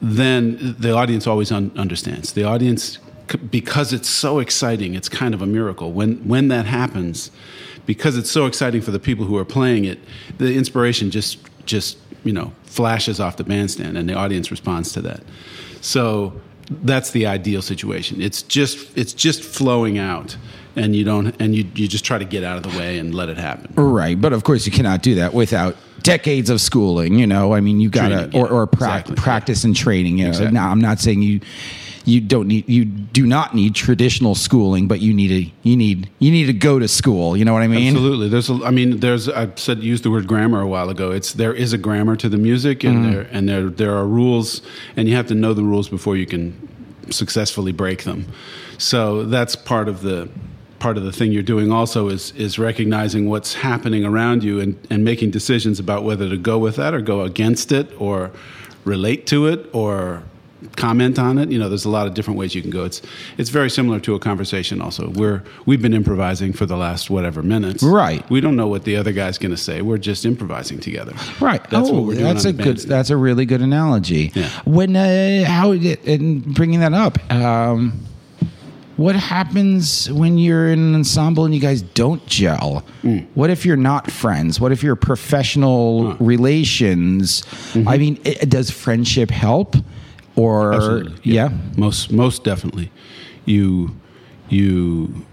[0.01, 2.31] then the audience always un- understands.
[2.31, 2.97] The audience,
[3.29, 5.91] c- because it's so exciting, it's kind of a miracle.
[5.91, 7.29] When when that happens,
[7.85, 9.99] because it's so exciting for the people who are playing it,
[10.37, 15.01] the inspiration just just you know flashes off the bandstand, and the audience responds to
[15.01, 15.21] that.
[15.81, 16.33] So
[16.69, 18.21] that's the ideal situation.
[18.21, 20.37] It's just it's just flowing out,
[20.75, 23.13] and you don't and you you just try to get out of the way and
[23.13, 23.73] let it happen.
[23.75, 27.19] Right, but of course you cannot do that without decades of schooling.
[27.19, 29.15] You know, I mean, you got to or, or pra- exactly.
[29.15, 30.17] practice and training.
[30.17, 30.53] You know, Exactly.
[30.53, 31.41] now I'm not saying you
[32.05, 36.09] you don't need you do not need traditional schooling, but you need a you need
[36.19, 37.37] you need to go to school.
[37.37, 37.95] You know what I mean?
[37.95, 38.29] Absolutely.
[38.29, 39.29] There's, a, I mean, there's.
[39.29, 41.11] I said used the word grammar a while ago.
[41.11, 43.11] It's there is a grammar to the music, and mm-hmm.
[43.11, 44.61] there and there there are rules,
[44.97, 46.69] and you have to know the rules before you can
[47.09, 48.27] successfully break them.
[48.77, 50.29] So that's part of the
[50.79, 51.71] part of the thing you're doing.
[51.71, 56.37] Also, is is recognizing what's happening around you and and making decisions about whether to
[56.37, 58.31] go with that or go against it or
[58.83, 60.23] relate to it or
[60.75, 61.51] comment on it.
[61.51, 62.85] You know, there's a lot of different ways you can go.
[62.85, 63.01] It's
[63.37, 64.81] it's very similar to a conversation.
[64.81, 67.83] Also, we're we've been improvising for the last whatever minutes.
[67.83, 68.27] Right.
[68.29, 69.81] We don't know what the other guy's going to say.
[69.81, 71.13] We're just improvising together.
[71.39, 71.63] Right.
[71.69, 72.25] That's oh, what we're doing.
[72.25, 72.65] That's a good.
[72.65, 72.91] bandstand.
[72.91, 74.31] That's a really good analogy.
[74.33, 74.49] Yeah.
[74.65, 77.31] When uh, how and bringing that up.
[77.31, 78.05] Um,
[78.95, 82.85] what happens when you're in an ensemble and you guys don't gel?
[83.01, 83.25] Mm.
[83.33, 84.59] What if you're not friends?
[84.59, 87.43] What if you're professional relations?
[87.87, 89.75] I mean, i does friendship help?
[90.35, 91.31] Or Absolutely.
[91.31, 91.49] yeah.
[91.77, 92.91] Most most definitely.
[93.45, 93.95] You
[94.49, 95.25] you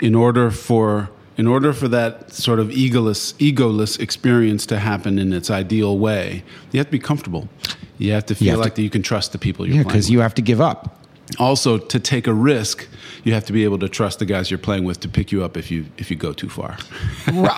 [0.00, 5.32] in order for in order for that sort of egoless egoless experience to happen in
[5.32, 7.48] its ideal way, you have to be comfortable.
[7.98, 9.82] You have to feel have to- like that you can trust the people you're Yeah,
[9.82, 10.94] playing because you have to give up.
[11.38, 12.88] also to take a risk,
[13.24, 15.44] you have to be able to trust the guys you're playing with to pick you
[15.44, 16.76] up if you if you go too far.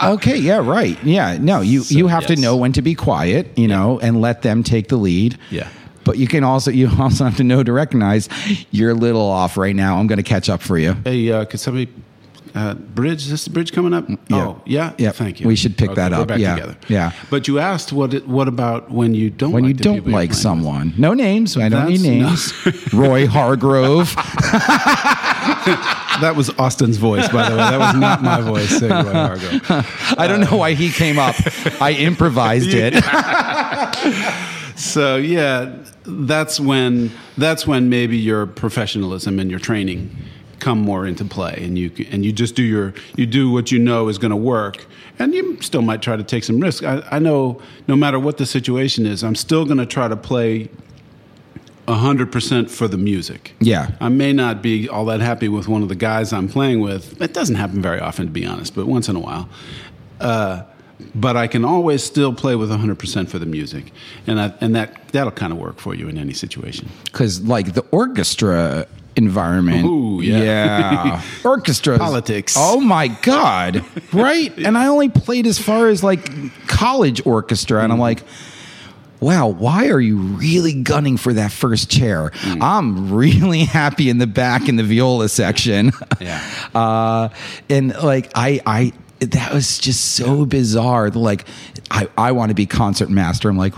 [0.02, 0.98] Okay, yeah, right.
[1.04, 4.20] Yeah, no, you So, you have to know when to be quiet, you know, and
[4.20, 5.38] let them take the lead.
[5.50, 5.68] Yeah.
[6.04, 8.28] But you can also you also have to know to recognize
[8.70, 9.98] you're a little off right now.
[9.98, 10.94] I'm going to catch up for you.
[11.04, 11.88] Hey, uh, could somebody
[12.54, 13.22] uh, bridge?
[13.22, 14.06] Is this the bridge coming up?
[14.32, 14.92] Oh, yeah.
[14.98, 15.12] Yeah.
[15.12, 15.46] Thank you.
[15.46, 16.30] We should pick Okay, that up.
[16.36, 16.54] Yeah.
[16.56, 16.76] together.
[16.88, 17.12] Yeah.
[17.30, 20.34] But you asked what it, what about when you don't When like you don't like
[20.34, 21.56] someone, no names.
[21.56, 22.52] I don't need names.
[22.92, 24.14] Roy Hargrove.
[26.20, 27.62] that was Austin's voice, by the way.
[27.62, 30.14] That was not my voice saying Roy Hargrove.
[30.18, 31.36] I don't know why he came up.
[31.80, 32.94] I improvised it.
[34.80, 40.16] So yeah, that's when that's when maybe your professionalism and your training
[40.58, 43.78] come more into play, and you and you just do your you do what you
[43.78, 44.86] know is going to work,
[45.18, 46.82] and you still might try to take some risk.
[46.82, 50.16] I, I know no matter what the situation is, I'm still going to try to
[50.16, 50.70] play.
[51.88, 53.56] 100% for the music.
[53.58, 53.90] Yeah.
[54.00, 57.20] I may not be all that happy with one of the guys I'm playing with.
[57.20, 59.48] It doesn't happen very often, to be honest, but once in a while.
[60.20, 60.62] Uh,
[61.14, 63.92] but I can always still play with 100% for the music.
[64.26, 66.88] And, I, and that, that'll kind of work for you in any situation.
[67.04, 68.86] Because, like, the orchestra
[69.16, 69.84] environment.
[69.84, 70.42] Ooh, yeah.
[71.04, 71.22] yeah.
[71.44, 71.98] Orchestras.
[71.98, 72.54] Politics.
[72.56, 73.84] Oh, my God.
[74.12, 74.56] Right?
[74.58, 77.84] And I only played as far as, like, college orchestra.
[77.84, 78.24] And I'm like,
[79.20, 82.30] wow, why are you really gunning for that first chair?
[82.30, 82.62] Mm.
[82.62, 85.92] I'm really happy in the back in the viola section.
[86.20, 86.42] Yeah.
[86.74, 87.28] Uh,
[87.68, 91.10] and like I, I, that was just so bizarre.
[91.10, 91.46] Like,
[91.90, 93.48] I, I want to be concert master.
[93.48, 93.74] I'm like,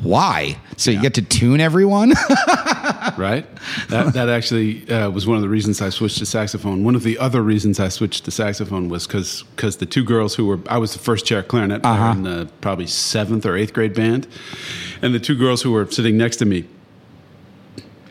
[0.00, 0.58] why?
[0.76, 2.10] So you get to tune everyone?
[3.16, 3.46] right?
[3.88, 6.84] That, that actually uh, was one of the reasons I switched to saxophone.
[6.84, 9.44] One of the other reasons I switched to saxophone was because
[9.78, 12.12] the two girls who were, I was the first chair clarinet player Uh-huh.
[12.12, 14.26] in the probably seventh or eighth grade band.
[15.00, 16.66] And the two girls who were sitting next to me,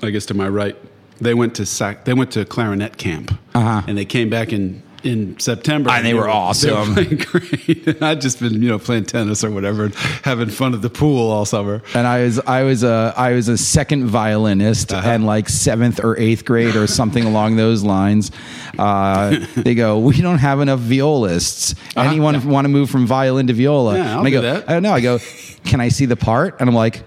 [0.01, 0.75] I guess to my right,
[1.21, 3.31] they went to sac, they went to clarinet camp.
[3.53, 3.83] Uh-huh.
[3.87, 5.89] And they came back in, in September.
[5.91, 6.95] And they were awesome.
[6.95, 7.87] They were great.
[7.87, 10.89] And I'd just been, you know, playing tennis or whatever, and having fun at the
[10.89, 11.81] pool all summer.
[11.93, 15.09] and I was I was a I was a second violinist Uh-huh.
[15.09, 18.31] and like seventh or eighth grade or something along those lines.
[18.79, 21.75] Uh, they go, we don't have enough violists.
[21.95, 23.93] Anyone want to move from violin to viola?
[23.93, 24.03] Uh-huh.
[24.03, 24.69] Yeah, I'll and I do go, that.
[24.69, 24.93] I don't know.
[24.93, 25.19] I go,
[25.65, 26.59] can I see the part?
[26.59, 27.03] And I'm like.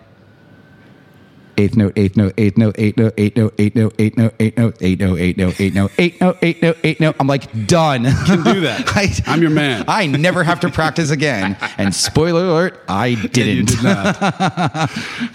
[1.59, 4.57] Eighth note, eighth note, eighth note, eighth note, eighth note, eighth note, eighth note, eighth
[4.57, 7.17] note, eighth note, eighth note, eighth note, eighth note, eighth note, eighth note.
[7.19, 8.05] I'm like, done.
[8.05, 9.23] Can do that.
[9.27, 9.85] I'm your man.
[9.89, 11.57] I never have to practice again.
[11.77, 13.67] And spoiler alert, I didn't.
[13.67, 14.21] did not.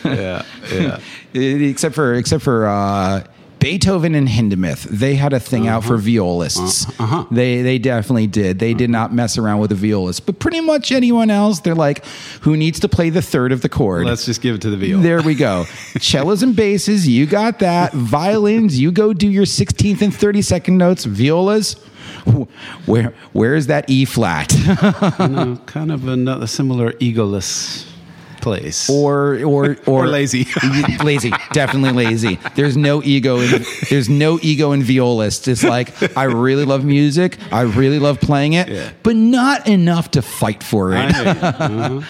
[0.06, 1.00] yeah, yeah.
[1.34, 3.26] except for except for uh,
[3.64, 6.86] Beethoven and Hindemith, they had a thing out for violists.
[7.00, 7.26] Uh-huh.
[7.32, 8.60] They they definitely did.
[8.60, 10.26] They did not mess around with the violist.
[10.26, 12.06] But pretty much anyone else, they're like,
[12.42, 14.06] who needs to play the third of the chord?
[14.06, 15.02] Let's just give it to the viola.
[15.02, 15.64] there we go.
[15.98, 17.94] Cellos and basses, you got that.
[17.94, 21.06] Violins, you go do your 16th and 32nd notes.
[21.06, 21.76] Violas,
[22.86, 24.52] where where is that E flat?
[25.20, 27.90] you know, kind of another similar egoless
[28.44, 28.90] place.
[28.90, 30.46] or or or, Or lazy.
[31.04, 32.38] lazy, definitely lazy.
[32.56, 35.48] There's no ego in there's no ego in violists.
[35.48, 38.92] It's like I really love music, I really love playing it, Yeah.
[39.04, 41.10] but not enough to fight for it.
[41.16, 41.32] You.
[41.32, 42.02] Uh-huh.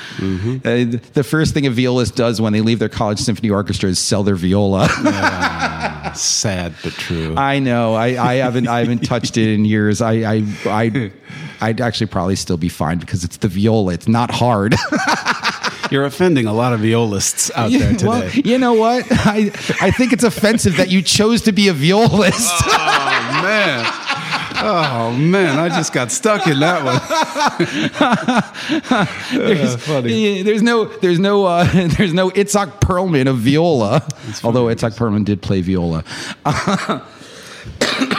[0.64, 4.00] Uh, the first thing a violist does when they leave their college symphony orchestra is
[4.00, 4.88] sell their viola.
[6.16, 7.36] Sad but true.
[7.38, 7.94] I know.
[7.96, 10.02] I, I haven't I haven't touched it in years.
[10.02, 11.12] I I I
[11.62, 13.94] I'd actually probably still be fine because it's the viola.
[13.94, 14.76] It's not hard.
[15.94, 18.08] You're offending a lot of violists out there today.
[18.08, 19.06] Well, you know what?
[19.12, 22.52] I I think it's offensive that you chose to be a violist.
[22.66, 23.86] oh man.
[24.66, 26.98] Oh man, I just got stuck in that one.
[29.46, 30.42] there's, funny.
[30.42, 31.66] there's no there's no uh,
[31.98, 34.04] there's no Itzhak Perlman of viola.
[34.44, 36.04] Although Itzhak Perlman did play viola.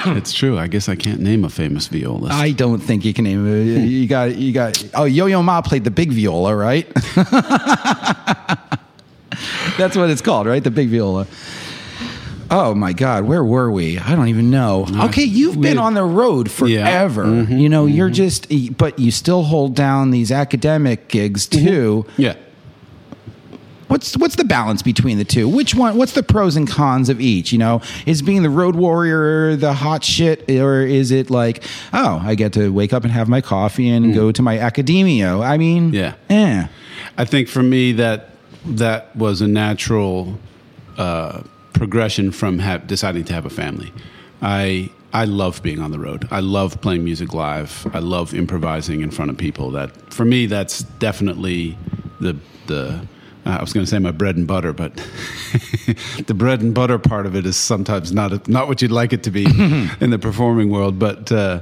[0.17, 0.59] It's true.
[0.59, 2.33] I guess I can't name a famous violist.
[2.35, 3.87] I don't think you can name it.
[3.87, 6.87] You got you got oh Yo-Yo Ma played the big viola, right?
[9.77, 10.63] That's what it's called, right?
[10.63, 11.27] The big viola.
[12.51, 13.99] Oh my God, where were we?
[13.99, 14.87] I don't even know.
[15.07, 17.25] Okay, you've been on the road forever.
[17.25, 18.47] Mm-hmm, you know, you're just,
[18.77, 22.07] but you still hold down these academic gigs too.
[22.17, 22.37] yeah.
[23.95, 25.49] What's what's the balance between the two?
[25.49, 25.97] Which one?
[25.97, 27.53] What's the pros and cons of each?
[27.53, 32.21] You know, is being the road warrior the hot shit, or is it like, oh,
[32.21, 35.39] I get to wake up and have my coffee and go to my academia?
[35.39, 35.95] I mean, Mm.
[35.95, 36.15] Yeah.
[36.29, 36.67] eh.
[37.17, 38.31] I think for me that
[38.67, 40.41] that was a natural
[40.99, 41.43] uh,
[41.73, 43.93] progression from ha- deciding to have a family.
[44.43, 46.27] I I love being on the road.
[46.33, 47.87] I love playing music live.
[47.95, 49.71] I love improvising in front of people.
[49.71, 51.79] That for me, that's definitely
[52.21, 52.37] the
[52.67, 53.07] the.
[53.45, 54.95] I was going to say my bread and butter, but
[56.27, 59.23] the bread and butter part of it is sometimes not not what you'd like it
[59.25, 59.45] to be
[60.01, 60.99] in the performing world.
[60.99, 61.61] But uh,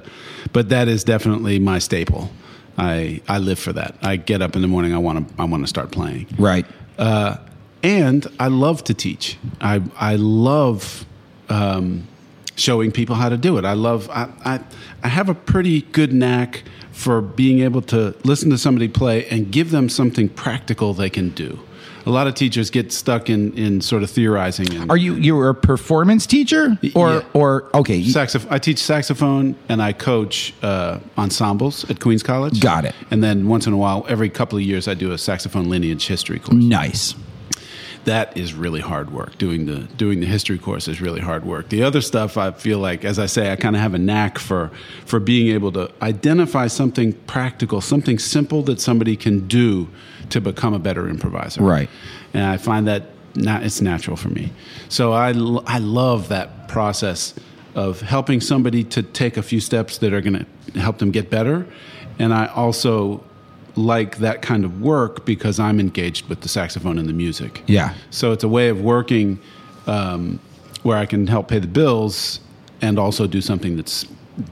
[0.53, 2.31] but that is definitely my staple.
[2.79, 3.97] I I live for that.
[4.03, 4.95] I get up in the morning.
[4.95, 6.29] I want to I want to start playing.
[6.39, 6.67] right.
[6.99, 7.39] Uh,
[7.83, 9.39] and I love to teach.
[9.61, 11.05] I I love
[11.49, 12.07] um,
[12.55, 13.65] showing people how to do it.
[13.65, 14.09] I love.
[14.11, 14.61] I, I
[15.03, 16.63] I have a pretty good knack
[16.93, 21.31] for being able to listen to somebody play and give them something practical they can
[21.31, 21.59] do.
[22.07, 24.73] A lot of teachers get stuck in in sort of theorizing.
[24.75, 27.23] And Are you you a performance teacher or Yeah.
[27.33, 27.97] or okay?
[27.97, 32.61] you- Saxoph- I teach saxophone and I coach uh, ensembles at Queens College.
[32.61, 32.95] Got it.
[33.11, 36.07] And then once in a while, every couple of years, I do a saxophone lineage
[36.09, 36.57] history course.
[36.63, 37.15] Nice.
[38.05, 39.39] that is really hard work.
[39.39, 41.69] Doing the doing the history course is really hard work.
[41.69, 44.39] The other stuff, I feel like, as I say, I kind of have a knack
[44.41, 44.73] for
[45.07, 49.87] for being able to identify something practical, something simple that somebody can do
[50.33, 51.63] to become a better improviser.
[51.63, 51.89] Right.
[52.35, 53.03] And I find that
[53.35, 54.51] not, it's natural for me.
[54.89, 55.29] So I,
[55.67, 57.35] I love that process
[57.75, 61.31] of helping somebody to take a few steps that are going to help them get
[61.31, 61.67] better,
[62.19, 63.23] and I also
[63.75, 67.63] like that kind of work because I'm engaged with the saxophone and the music.
[67.67, 67.95] Yeah.
[68.11, 69.39] So it's a way of working
[69.87, 70.39] um,
[70.83, 72.41] where I can help pay the bills
[72.83, 74.07] and also do something that's,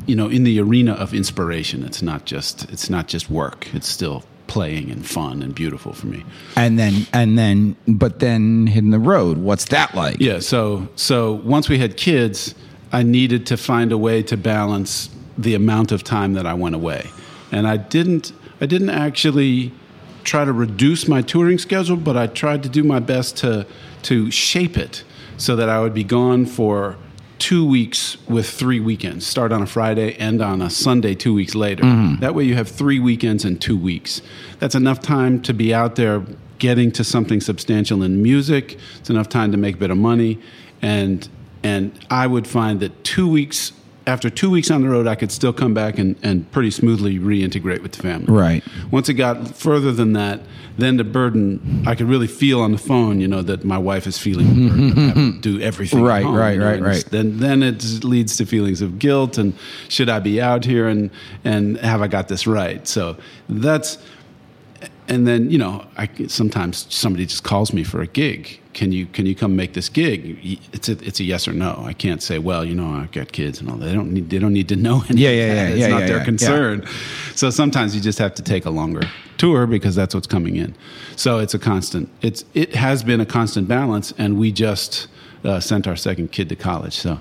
[0.07, 1.85] you know, in the arena of inspiration.
[1.85, 3.67] It's not just it's not just work.
[3.75, 6.25] It's still playing and fun and beautiful for me.
[6.57, 9.39] And then and then but then hitting the road.
[9.39, 10.17] What's that like?
[10.21, 10.41] Yeah.
[10.41, 12.55] So so once we had kids,
[12.93, 16.75] I needed to find a way to balance the amount of time that I went
[16.75, 17.09] away,
[17.53, 18.33] and I didn't.
[18.61, 19.73] I didn't actually
[20.23, 23.67] try to reduce my touring schedule, but I tried to do my best to
[24.03, 25.05] to shape it
[25.37, 26.97] so that I would be gone for
[27.41, 29.27] two weeks with three weekends.
[29.27, 31.83] Start on a Friday, end on a Sunday two weeks later.
[31.83, 32.21] Mm-hmm.
[32.21, 34.23] That way, you have three weekends in two weeks.
[34.61, 36.23] That's enough time to be out there
[36.59, 38.79] getting to something substantial in music.
[38.99, 40.39] It's enough time to make a bit of money,
[40.81, 41.29] and
[41.63, 43.73] and I would find that two weeks
[44.11, 47.19] after two weeks on the road, I could still come back and, and pretty smoothly
[47.19, 48.27] reintegrate with the family.
[48.33, 48.65] Right.
[48.91, 50.41] Once it got further than that,
[50.79, 54.07] then the burden I could really feel on the phone, you know, that my wife
[54.07, 56.01] is feeling the burden of having to do everything.
[56.01, 57.05] at Right, home, right, you know, right, right.
[57.05, 59.55] Then then it leads to feelings of guilt and
[59.89, 61.11] should I be out here and
[61.45, 62.87] and have I got this right?
[62.89, 63.17] So
[63.49, 63.99] that's
[65.11, 68.61] and then you know I sometimes somebody just calls me for a gig.
[68.73, 70.39] Can you can you come make this gig?
[70.73, 71.83] It's a it's a yes or no.
[71.85, 73.87] I can't say well you know I've got kids and all that.
[73.87, 75.19] They don't need they don't need to know anything.
[75.19, 76.25] Yeah, yeah, yeah, It's yeah, not yeah, their yeah.
[76.25, 76.87] concern.
[77.35, 79.03] So sometimes you just have to take a longer
[79.37, 80.75] tour because that's what's coming in.
[81.17, 82.09] So it's a constant.
[82.23, 85.09] It's it has been a constant balance, and we just.
[85.43, 87.19] Uh, sent our second kid to college, so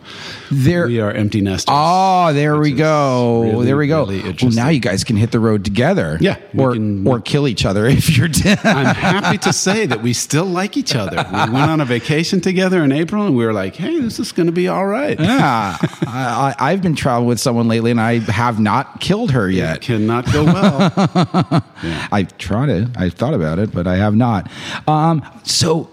[0.51, 1.65] There- we are empty nesters.
[1.70, 3.43] Oh, there we go.
[3.43, 4.05] really, there we go.
[4.05, 6.17] really well, now you guys can hit the road together.
[6.20, 8.28] Yeah, or can- or kill each other if you're.
[8.28, 8.59] Dead.
[8.65, 11.15] I'm happy to say that we still like each other.
[11.15, 14.34] We went on a vacation together in April, and we were like, "Hey, this is
[14.34, 18.01] going to be all right." yeah, I, I, I've been traveling with someone lately, and
[18.01, 19.80] I have not killed her yet.
[19.80, 20.91] Cannot go well.
[22.11, 22.89] I've tried it.
[22.97, 24.51] I've thought about it, but I have not.
[24.89, 25.89] Um, so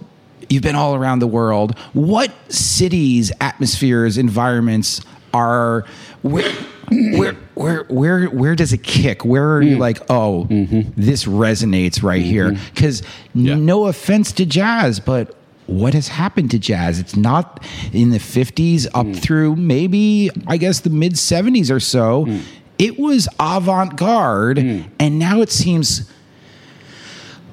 [0.49, 1.79] you've been all around the world.
[1.93, 5.01] What cities, atmospheres, environments
[5.35, 5.85] are
[6.23, 6.51] where
[6.91, 9.25] where where where where does it kick?
[9.25, 9.81] Where are you mm.
[9.81, 10.91] like, oh, mm-hmm.
[10.97, 12.31] this resonates right mm-hmm.
[12.31, 12.57] here?
[12.75, 13.03] Because
[13.35, 15.37] no offense to jazz, but
[15.67, 16.99] what has happened to jazz?
[17.01, 19.17] It's not in the 50s up mm.
[19.17, 22.27] through maybe, I guess, the mid 70s or so.
[22.27, 22.43] Mm.
[22.79, 26.11] It was avant garde, and now it seems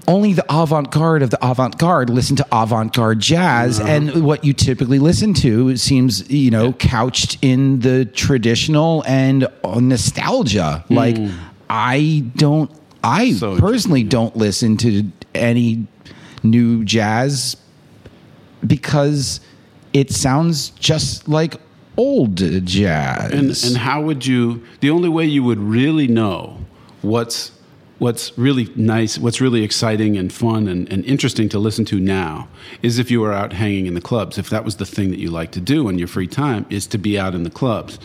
[0.07, 4.43] only the avant garde of the avant garde listen to avant garde jazz, and what
[4.43, 10.83] you typically listen to seems, you know, couched in the traditional and uh, nostalgia.
[10.89, 11.17] Like,
[11.69, 12.69] I don't,
[13.03, 15.87] I So personally don't listen to any
[16.43, 17.55] new jazz
[18.65, 19.39] because
[19.93, 21.55] it sounds just like
[21.95, 23.31] old jazz.
[23.31, 24.63] and and how would you?
[24.81, 26.57] The only way you would really know
[27.01, 27.51] what's
[28.03, 32.49] what's really nice, what's really exciting and fun and, and interesting to listen to now
[32.81, 34.37] is if you were out hanging in the clubs.
[34.37, 36.85] If that was the thing that you like to do in your free time, is
[36.87, 37.97] to be out in the clubs.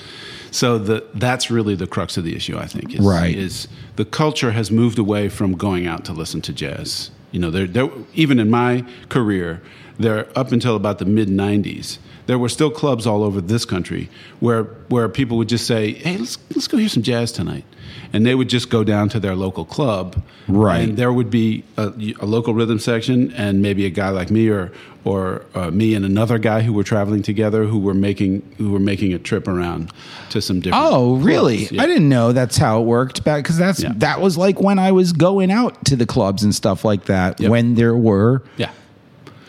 [0.53, 2.95] So the, that's really the crux of the issue, I think.
[2.95, 3.37] Is, Right.
[3.37, 7.11] Is the culture has moved away from going out to listen to jazz.
[7.33, 9.61] You know, there, there, even in my career,
[9.99, 11.99] there up until about the mid '90s,
[12.29, 14.09] there were still clubs all over this country
[14.39, 17.65] where where people would just say, "Hey, let's let's go hear some jazz tonight,"
[18.13, 20.89] and they would just go down to their local club, Right.
[20.89, 24.49] And there would be a, a local rhythm section, and maybe a guy like me
[24.49, 24.71] or
[25.05, 28.79] or uh, me and another guy who were traveling together who were making who were
[28.93, 29.91] making a trip around
[30.31, 30.85] to some different.
[30.87, 31.65] Oh, really?
[31.71, 31.83] Yeah.
[31.83, 33.93] I didn't know that's how it worked back because that's Yeah.
[33.97, 37.41] that was like when I was going out to the clubs and stuff like that.
[37.41, 37.51] Yep.
[37.51, 38.71] When there were Yeah.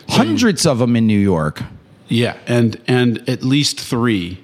[0.07, 1.61] hundreds of them in New York.
[2.09, 4.39] Yeah, and and at least three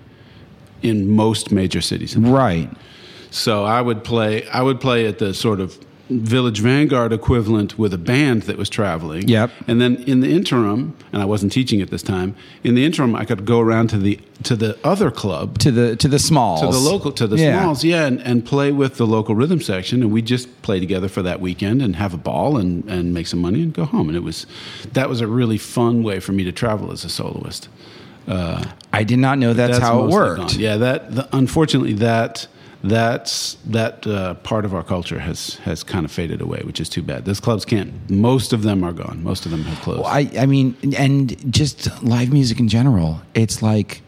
[0.81, 2.15] in most major cities.
[2.15, 2.69] Right.
[3.31, 4.47] So I would play.
[4.49, 5.77] I would play at the sort of
[6.09, 9.27] Village Vanguard equivalent with a band that was traveling.
[9.27, 9.49] Yep.
[9.67, 12.35] And then in the interim, and I wasn't teaching at this time.
[12.63, 15.95] In the interim, I could go around to the to the other club to the
[15.95, 17.61] to the smalls to the local to the Yeah.
[17.61, 21.07] smalls yeah and, and play with the local rhythm section and we just play together
[21.07, 24.09] for that weekend and have a ball and, and make some money and go home
[24.09, 24.45] and it was
[24.91, 27.69] that was a really fun way for me to travel as a soloist
[28.27, 30.51] uh, I did not know that's, how it worked.
[30.51, 30.59] gone.
[30.59, 32.47] yeah that the, unfortunately that
[32.83, 36.87] that's that uh, part of our culture has has kind of faded away which is
[36.89, 40.01] too bad those clubs can't most of them are gone most of them have closed
[40.01, 43.21] Well, I, I mean, and just live music in general.
[43.33, 44.01] It's like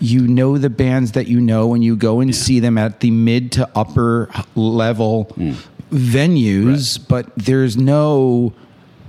[0.00, 3.10] you know the bands that you know when you go and see them at the
[3.10, 5.52] mid to upper level Hmm.
[5.92, 8.52] venues, but there's no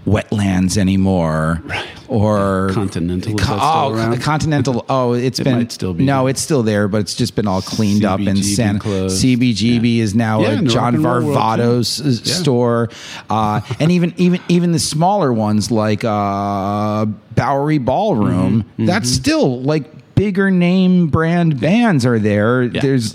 [0.06, 1.62] wetlands anymore
[2.08, 6.32] or Continental, still oh continental oh it's It been still be no there.
[6.32, 10.04] it's still there but it's just been all cleaned up and CBGB san cbgb Yeah.
[10.04, 12.26] is now Yeah, a john rock and roll world, varvatos.
[12.26, 12.34] Yeah.
[12.34, 12.90] store
[13.30, 18.86] uh, and even even even the smaller ones like uh, bowery ballroom Mm-hmm.
[18.88, 23.14] that's still like bigger name brand bands are there there's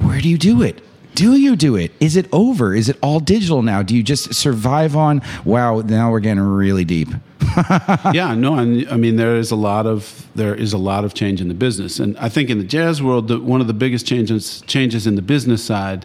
[0.00, 0.82] where do you do it
[1.14, 1.92] do you do it?
[2.00, 2.74] Is it over?
[2.74, 3.82] Is it all digital now?
[3.82, 5.22] Do you just survive on?
[5.44, 7.08] Wow now we're getting really deep.
[8.12, 11.14] Yeah, no, and I mean there is a lot of there is a lot of
[11.14, 13.74] change in the business, and I think in the jazz world, the, one of the
[13.74, 16.04] biggest changes changes in the business side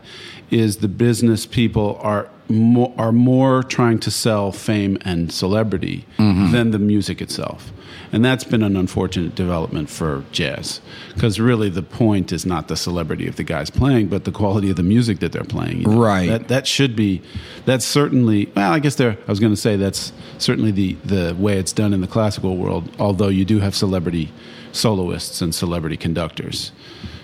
[0.52, 6.52] is the business people are more, are more trying to sell fame and celebrity mm-hmm.
[6.52, 7.72] than the music itself.
[8.12, 10.82] And that's been an unfortunate development for jazz,
[11.14, 14.70] because really the point is not the celebrity of the guys playing, but the quality
[14.70, 15.82] of the music that they're playing.
[15.82, 16.02] you know.
[16.02, 16.28] Right.
[16.28, 17.22] That, that should be
[17.66, 21.36] that's certainly well i guess there i was going to say that's certainly the the
[21.38, 24.32] way it's done in the classical world although you do have celebrity
[24.72, 26.72] soloists and celebrity conductors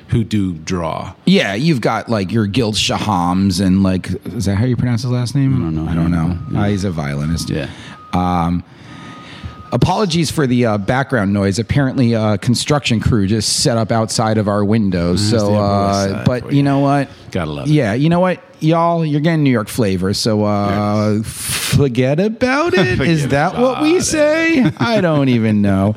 [0.09, 4.65] who do draw Yeah, you've got like your Gil Shahams and like is that how
[4.65, 5.55] you pronounce his last name?
[5.55, 5.88] I don't know.
[5.91, 6.59] I don't know.
[6.59, 7.49] Uh, he's a violinist.
[7.49, 7.69] Yeah.
[8.13, 8.63] Um,
[9.76, 11.59] apologies for the uh, background noise.
[11.59, 15.30] Apparently, a construction crew just set up outside of our windows.
[15.30, 16.63] So, the Upper West uh, but you you.
[16.63, 17.09] know what?
[17.32, 17.71] Gotta love it.
[17.71, 20.13] Yeah, you know what, y'all, you're getting New York flavor.
[20.13, 21.21] So uh,
[21.76, 22.99] forget about it.
[23.01, 24.03] Is Forget that what we it.
[24.03, 24.63] say?
[24.78, 25.95] I don't even know.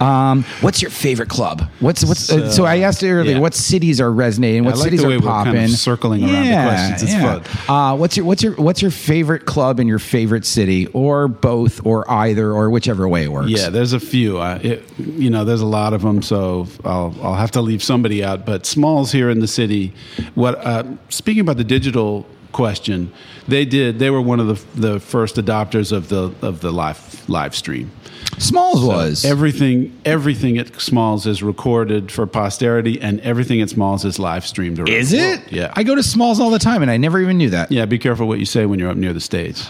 [0.00, 1.68] Um, what's your favorite club?
[1.80, 2.30] What's what's?
[2.30, 3.38] uh, so I asked earlier, yeah.
[3.38, 4.64] what cities are resonating?
[4.64, 5.68] What I like cities the way are we're kind of popping?
[5.68, 7.02] circling around the questions.
[7.02, 7.42] It's fun.
[7.68, 11.84] Uh, what's your what's your what's your favorite club in your favorite city, or both,
[11.84, 13.50] or either, or whichever way it works?
[13.50, 17.14] yeah there's a few I, it, you know there's a lot of them so I'll,
[17.22, 19.92] I'll have to leave somebody out but smalls here in the city
[20.34, 23.12] what uh, speaking about the digital question
[23.48, 27.28] they did they were one of the, the first adopters of the of the live
[27.28, 27.90] live stream
[28.38, 34.18] Smalls was Everything, everything at Smalls is recorded for posterity, and everything at Smalls is
[34.18, 34.78] live streamed.
[34.78, 35.50] around Is it?
[35.50, 35.72] Yeah.
[35.74, 37.72] I go to Smalls all the time, and I never even knew that.
[37.72, 37.86] yeah.
[37.86, 39.62] Be careful what you say when you're up near the stage.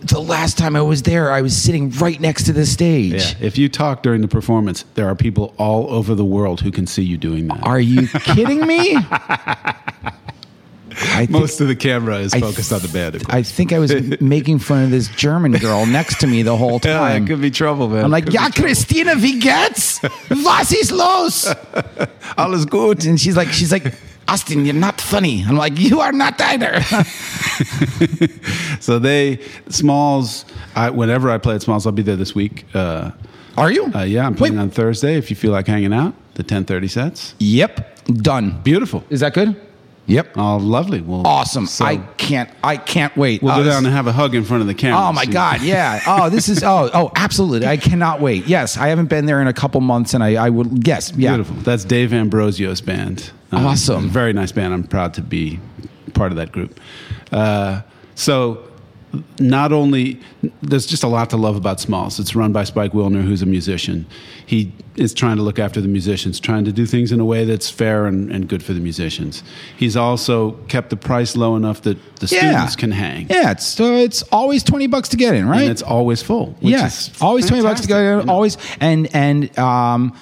[0.00, 3.12] The last time I was there, I was sitting right next to the stage.
[3.12, 3.46] Yeah.
[3.46, 6.86] If you talk during the performance, there are people all over the world who can
[6.86, 7.62] see you doing that.
[7.62, 8.96] Are you kidding me?
[11.14, 13.22] I think, Most of the camera is I focused on the band.
[13.28, 16.80] I think I was making fun of this German girl next to me the whole
[16.84, 17.24] Yeah, time.
[17.24, 18.04] it could be trouble, man.
[18.04, 18.50] I'm like, Could ja.
[18.50, 20.00] Christina, wie geht's?
[20.30, 21.54] Was ist los?
[22.36, 23.04] alles gut.
[23.06, 23.94] And she's like, she's like,
[24.26, 25.44] Austin, you're not funny.
[25.46, 26.80] I'm like, you are not either.
[28.80, 30.44] So they Smalls.
[30.74, 32.66] I, whenever I play at Smalls, I'll be there this week.
[32.74, 33.10] Uh,
[33.56, 33.90] are you?
[33.94, 34.38] uh, yeah, I'm Wait.
[34.38, 35.16] playing on Thursday.
[35.16, 37.34] If you feel like hanging out, the 10:30 sets.
[37.38, 38.60] Yep, done.
[38.62, 39.04] Beautiful.
[39.10, 39.56] Is that good?
[40.06, 40.32] Yep.
[40.36, 41.00] Oh, lovely.
[41.00, 41.66] Well, Awesome.
[41.66, 42.50] so- I can't.
[42.62, 43.42] I can't wait.
[43.42, 45.00] We'll Uh, go down and have a hug in front of the camera.
[45.00, 45.62] Oh my God!
[45.62, 46.00] Yeah.
[46.06, 46.62] Oh, this is.
[46.62, 47.66] Oh, oh, absolutely.
[47.68, 48.46] I cannot wait.
[48.46, 50.86] Yes, I haven't been there in a couple months, and I, I would.
[50.86, 51.12] Yes.
[51.16, 51.30] Yeah.
[51.36, 51.56] Beautiful.
[51.62, 53.30] That's Dave Ambrosio's band.
[53.52, 54.08] Um, Awesome.
[54.10, 54.74] Very nice band.
[54.74, 55.58] I'm proud to be
[56.12, 56.78] part of that group.
[57.32, 57.80] Uh,
[58.14, 58.58] so,
[59.38, 60.20] not only
[60.62, 62.18] there's just a lot to love about Smalls.
[62.18, 64.06] It's run by Spike Wilner, who's a musician.
[64.46, 67.44] He is trying to look after the musicians, trying to do things in a way
[67.44, 69.42] that's fair and, and good for the musicians.
[69.76, 72.50] He's also kept the price low enough that the Yeah.
[72.50, 73.26] students can hang.
[73.28, 73.50] Yeah.
[73.52, 75.62] It's so it's always twenty bucks to get in, right?
[75.62, 76.56] And it's always full.
[76.60, 78.32] Which yes, is always twenty bucks to fantastic, you know?
[78.32, 80.16] Always and and um,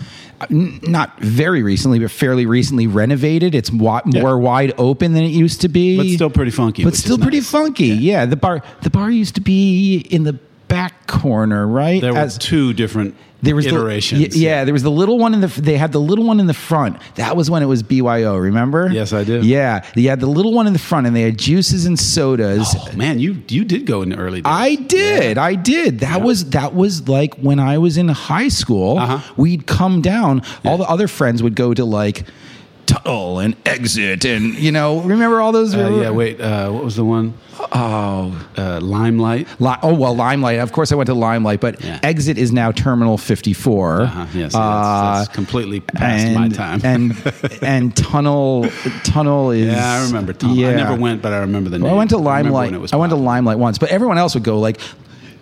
[0.51, 3.55] not very recently, but fairly recently renovated.
[3.55, 4.23] It's wi- Yeah.
[4.23, 7.39] more wide open than it used to be, But still pretty funky, But still pretty
[7.39, 7.51] nice.
[7.51, 7.87] funky.
[7.89, 8.27] Yeah.
[8.27, 10.35] the bar the bar used to be in the
[10.69, 12.01] back corner, right?
[12.01, 14.35] There were As- two different there was iterations.
[14.35, 15.49] The, yeah, there was the little one in the.
[15.49, 16.99] They had the little one in the front.
[17.17, 18.37] That was when it was BYO.
[18.37, 18.89] Remember?
[18.89, 19.41] Yes, I do.
[19.41, 22.75] Yeah, they had the little one in the front, and they had juices and sodas.
[22.79, 24.53] Oh, man, you you did go in the early days.
[24.53, 25.39] I did.
[25.39, 26.01] I did.
[26.01, 28.99] That was that was like when I was in high school.
[28.99, 29.35] Uh-huh.
[29.37, 30.43] We'd come down.
[30.65, 32.25] All the other friends would go to like
[32.87, 35.75] tunnel and exit, and you know, remember all those?
[35.75, 36.41] Uh, yeah, wait.
[36.41, 37.35] Uh, what was the one?
[37.73, 39.47] Oh, uh, Limelight.
[39.61, 40.59] Li- oh well, Limelight.
[40.59, 42.01] Of course, I went to Limelight, but Yeah.
[42.03, 44.01] Exit is now Terminal 54.
[44.03, 46.81] Uh-huh, yes, that's, Uh, that's completely past and, my time.
[46.85, 48.67] and and Tunnel
[49.05, 49.67] Tunnel is.
[49.67, 50.69] yeah, I remember tunnel yeah.
[50.71, 51.85] I never went, but I remember the name.
[51.85, 52.79] Well, I went to Limelight.
[52.81, 53.17] was I went to.
[53.17, 54.81] Limelight once, but everyone else would go like,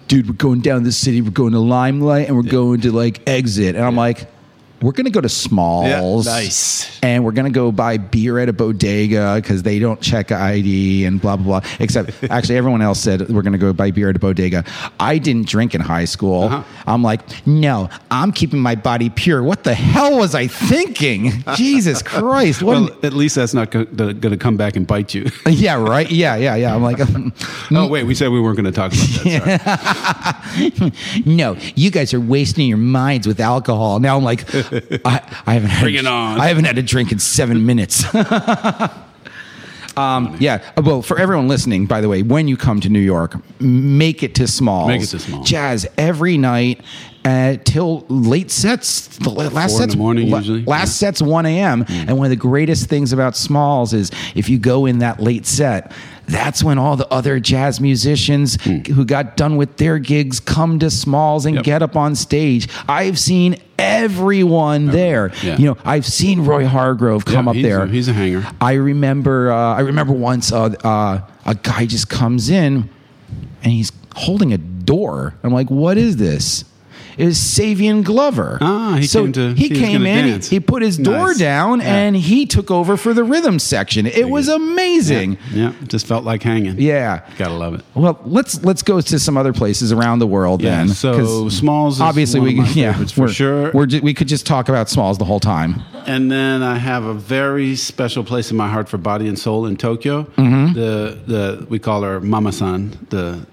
[0.09, 1.23] "Dude, we're going down the city.
[1.23, 4.27] We're going to Limelight, and we're going to like Exit." And I'm like,
[4.83, 6.99] "We're gonna go to Smalls, Yeah, nice.
[7.03, 11.21] and we're gonna go buy beer at a bodega because they don't check ID and
[11.21, 14.19] blah blah blah." Except, actually, everyone else said we're gonna go buy beer at a
[14.19, 14.65] bodega.
[14.99, 16.45] I didn't drink in high school.
[16.45, 16.63] Uh-huh.
[16.87, 19.43] I'm like, no, I'm keeping my body pure.
[19.43, 21.33] What the hell was I thinking?
[21.57, 22.63] Jesus Christ!
[22.63, 22.77] What?
[22.77, 25.31] an- Well, at least that's not going to come back and bite you.
[25.49, 26.11] yeah, right.
[26.11, 26.75] Yeah, yeah, yeah.
[26.75, 26.99] I'm like,
[27.73, 30.93] oh wait, we said we weren't going to talk about that.
[31.27, 34.01] No, you guys are wasting your minds with alcohol.
[34.01, 36.41] Now I'm like, I, I haven't had Bring it on.
[36.41, 38.05] I haven't had a drink in seven minutes.
[39.97, 40.63] um, yeah.
[40.77, 44.35] Well, for everyone listening, by the way, when you come to New York, make it
[44.37, 44.89] to Smalls.
[44.89, 45.49] Make it to Smalls.
[45.49, 46.83] Jazz every night.
[47.23, 50.65] Uh, till late sets, the last Four in sets the morning la- usually.
[50.65, 51.85] Last set's one a.m.
[51.89, 55.45] And one of the greatest things about Smalls is if you go in that late
[55.45, 55.93] set,
[56.27, 60.89] that's when all the other jazz musicians who got done with their gigs come to
[60.89, 61.65] Smalls and Yep.
[61.65, 62.69] get up on stage.
[62.89, 65.31] I've seen everyone there.
[65.43, 65.59] Yeah.
[65.59, 67.83] You know, I've seen Roy Hargrove come Yeah, up he's there.
[67.83, 68.47] a- he's a hanger.
[68.63, 69.53] I remember.
[69.53, 72.89] Uh, I remember once uh, uh, a guy just comes in
[73.63, 75.35] and he's holding a door.
[75.43, 76.65] I'm like, what is this?
[77.27, 78.59] Was Savion Glover.
[78.61, 80.27] Ah, he so came to- he he came in.
[80.29, 80.49] dance.
[80.49, 81.39] He put his door Nice.
[81.39, 81.95] down Yeah.
[81.95, 84.07] and he took over for the rhythm section.
[84.07, 85.39] It was amazing.
[85.53, 86.77] yeah, just felt like hanging.
[86.81, 87.21] Yeah.
[87.39, 87.83] gotta love it.
[87.95, 90.89] Well, let's let's go to some other places around the world Yeah, then.
[90.89, 93.71] so Smalls is obviously we yeah for sure.
[93.73, 95.83] We're we could just talk about Smalls the whole time.
[96.07, 99.67] And then I have a very special place in my heart for body and soul
[99.67, 100.25] in Tokyo.
[100.37, 100.73] Mm-hmm.
[100.75, 103.47] The the we call her Mama-san, the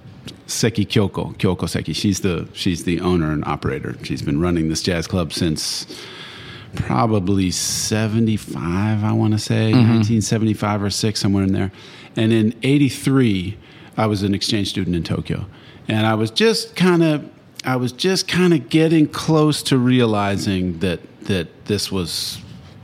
[0.48, 1.94] Seki Kyoko, Kyoko Seki.
[1.94, 3.96] She's the she's the owner and operator.
[4.04, 5.86] She's been running this jazz club since
[6.76, 9.98] probably 75, I want to say, Mm-hmm.
[9.98, 11.72] 1975 or 6 somewhere in there.
[12.16, 13.58] And in 83,
[13.96, 15.46] I was an exchange student in Tokyo.
[15.88, 17.30] And I was just kind of
[17.64, 22.40] I was just kind of getting close to realizing that that this was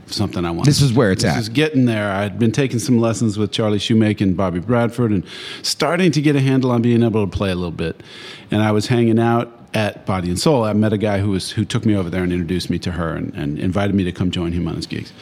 [0.06, 0.66] something I want.
[0.66, 1.38] This is where it's this at.
[1.38, 2.12] is getting there.
[2.12, 5.24] I'd been taking some lessons with Charlie Shoemake and Bobby Bradford and
[5.62, 8.02] starting to get a handle on being able to play a little bit.
[8.50, 10.64] And I was hanging out at Body and Soul.
[10.64, 12.92] I met a guy who was who took me over there and introduced me to
[12.92, 15.12] her and, and invited me to come join him on his gigs.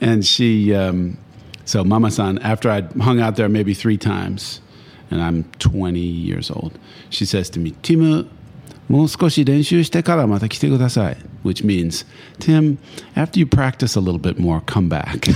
[0.00, 1.16] And she, um,
[1.64, 4.60] so Mama San, after I'd hung out there maybe three times,
[5.10, 6.78] and I'm 20 years old,
[7.10, 8.28] she says to me, Timu,
[8.87, 11.17] もう少し練習してからまた来てください.
[11.43, 12.05] Which means,
[12.39, 12.77] Tim,
[13.15, 15.29] after you practice a little bit more, come back.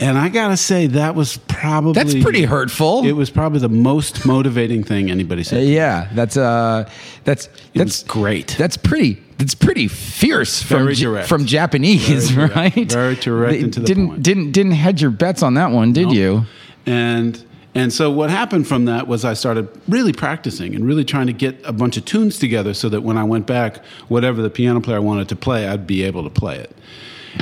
[0.00, 3.04] and I gotta say, that was probably That's pretty hurtful.
[3.04, 5.64] It was probably the most motivating thing anybody said.
[5.66, 6.88] Yeah, that's uh,
[7.24, 8.54] that's that's was great.
[8.58, 9.22] That's pretty.
[9.38, 11.28] That's pretty fierce from Very Ja- direct.
[11.28, 12.56] from Japanese, Very direct.
[12.76, 12.92] right?
[12.92, 14.22] Very direct They and to the didn't point.
[14.22, 16.44] didn't didn't hedge your bets on that one, did you?
[16.86, 17.44] And
[17.75, 21.33] and so what happened from that was I started really practicing and really trying to
[21.33, 24.79] get a bunch of tunes together so that when I went back, whatever the piano
[24.79, 26.75] player wanted to play, I'd be able to play it.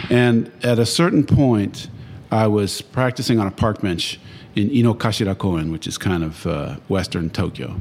[0.10, 1.90] And at a certain point,
[2.32, 4.20] I was practicing on a park bench
[4.56, 7.80] in Inokashira Koen, which is kind of uh, western Tokyo,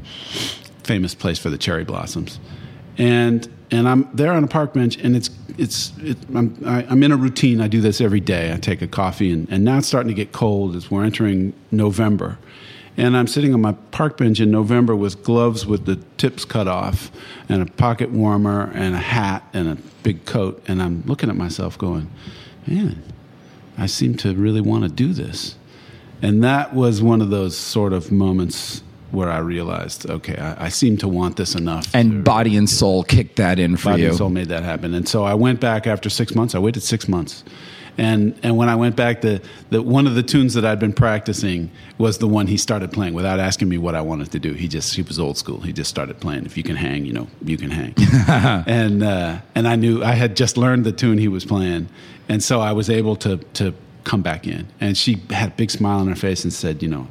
[0.83, 2.39] famous place for the cherry blossoms.
[2.97, 7.01] And and I'm there on a park bench, and it's it's it, I'm I, I'm
[7.03, 7.61] in a routine.
[7.61, 8.53] I do this every day.
[8.53, 11.53] I take a coffee, and, and now it's starting to get cold as we're entering
[11.71, 12.37] November,
[12.97, 16.67] and I'm sitting on my park bench in November with gloves with the tips cut
[16.67, 17.11] off,
[17.49, 21.35] and a pocket warmer, and a hat, and a big coat, and I'm looking at
[21.35, 22.11] myself, going,
[22.67, 23.01] man,
[23.77, 25.55] I seem to really want to do this.
[26.21, 30.69] And that was one of those sort of moments where I realized, okay, I, I
[30.69, 31.93] seem to want this enough.
[31.93, 34.09] And to- body and soul kicked that in for Body you.
[34.09, 34.93] and Soul made that happen.
[34.93, 36.55] And so I went back after six months.
[36.55, 37.43] I waited six months.
[37.97, 40.93] And, and when I went back, the, the, one of the tunes that I'd been
[40.93, 44.53] practicing was the one he started playing without asking me what I wanted to do.
[44.53, 45.59] He just, he was old school.
[45.59, 46.45] He just started playing.
[46.45, 47.93] If you can hang, you know, you can hang.
[48.65, 51.89] and, uh, and I knew I had just learned the tune he was playing.
[52.29, 53.73] And so I was able to, to
[54.05, 54.67] come back in.
[54.79, 57.07] And she had a big smile on her face and said, you know,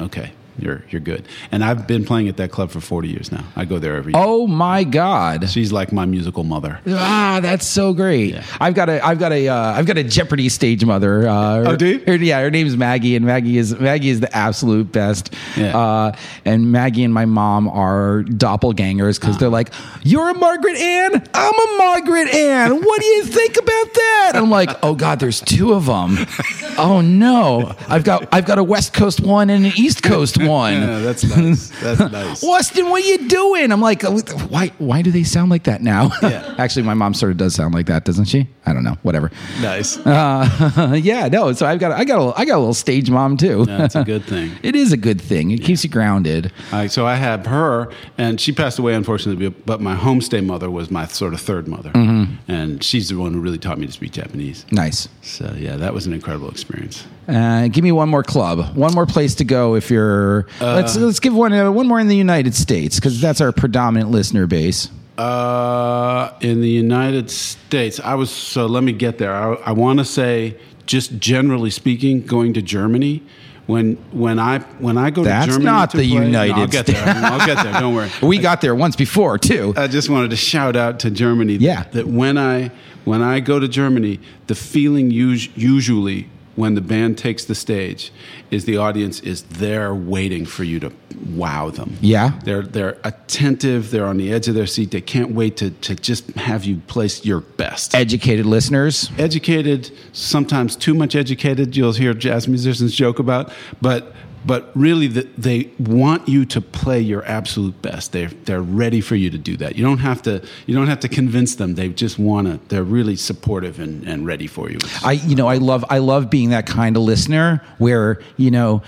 [0.00, 1.26] okay, you're you're good.
[1.50, 3.44] And I've been playing at that club for 40 years now.
[3.56, 4.22] I go there every year.
[4.24, 5.48] Oh my God!
[5.50, 6.80] She's like my musical mother.
[6.86, 8.34] Ah, that's so great.
[8.34, 8.44] Yeah.
[8.60, 11.28] I've got a, I've got a, uh, I've got a Jeopardy stage mother.
[11.28, 14.90] Uh, Oh, do her- yeah, her name's Maggie, and Maggie is Maggie is the absolute
[14.92, 15.34] best.
[15.56, 15.76] Yeah.
[15.76, 19.72] Uh, and Maggie and my mom are doppelgangers because they're like,
[20.02, 21.22] "You're a Margaret Ann.
[21.34, 22.82] I'm a Margaret Ann.
[22.82, 26.18] What do you think about that?" I'm like, "Oh God, there's two of them.
[26.78, 30.72] oh no, I've got, I've got a West Coast one and an East Coast one."
[30.82, 31.68] Yeah, that's nice.
[31.80, 32.44] That's nice.
[32.44, 33.70] Austin, what are you doing?
[33.72, 34.68] I'm like, why?
[34.78, 36.10] Why do they sound like that now?
[36.22, 36.54] Yeah.
[36.58, 38.48] Actually, my mom sort of does sound like that, doesn't she?
[38.66, 38.96] I don't know.
[39.02, 39.30] Whatever.
[39.60, 39.98] Nice.
[39.98, 41.52] Uh, yeah, no.
[41.52, 43.64] So I've got, I got, a, I got a little stage mom too.
[43.66, 44.52] That's a good thing.
[44.62, 45.50] it is a good thing.
[45.50, 46.52] It keeps you grounded.
[46.72, 49.48] Uh, so I have her, and she passed away unfortunately.
[49.48, 53.40] But my homestay mother was my sort of third mother, and she's the one who
[53.40, 54.64] really taught me to speak Japanese.
[54.70, 55.08] Nice.
[55.22, 57.04] So yeah, that was an incredible experience.
[57.28, 59.74] Uh, give me one more club, one more place to go.
[59.76, 63.40] If you're, let's let's give one uh, one more in the United States because that's
[63.40, 64.88] our predominant listener base.
[65.18, 68.66] Uh, in the United States, I was so.
[68.66, 69.32] Let me get there.
[69.32, 70.56] I, I want to say,
[70.86, 73.22] just generally speaking, going to Germany.
[73.66, 76.54] When when I when I go That's to Germany, That's not to the play- United
[76.56, 77.04] No, I'll get there.
[77.06, 77.80] I'll get there.
[77.80, 78.10] Don't worry.
[78.22, 79.72] We got there once before too.
[79.76, 81.58] I just wanted to shout out to Germany.
[81.58, 81.84] that- Yeah.
[81.92, 82.72] That when I
[83.04, 84.18] when I go to Germany,
[84.48, 88.12] the feeling us- usually when the band takes the stage
[88.50, 90.92] is the audience is there waiting for you to
[91.34, 91.96] wow them.
[92.00, 92.38] Yeah.
[92.44, 93.90] They're they're attentive.
[93.90, 94.90] They're on the edge of their seat.
[94.90, 97.94] They can't wait to to just have you place your best.
[97.94, 99.10] Educated listeners.
[99.18, 101.76] educated, sometimes too much educated.
[101.76, 104.12] You'll hear jazz musicians joke about, but
[104.44, 108.12] but really, the, they want you to play your absolute best.
[108.12, 109.76] They're they're ready for you to do that.
[109.76, 111.74] You don't have to you don't have to convince them.
[111.74, 112.58] They just want to.
[112.68, 114.78] They're really supportive and, and ready for you.
[115.04, 118.82] I you know I love I love being that kind of listener where you know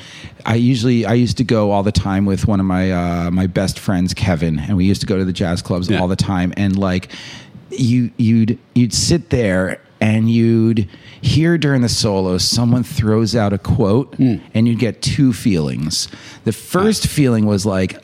[0.44, 3.46] I usually I used to go all the time with one of my uh, my
[3.46, 6.00] best friends Kevin and we used to go to the jazz clubs Yeah.
[6.00, 7.11] all the time and like
[7.70, 10.86] you you'd you'd sit there and you'd
[11.22, 14.34] hear during the solo someone throws out a quote Hmm.
[14.52, 16.09] and you'd get two feelings.
[16.44, 18.02] The first feeling was like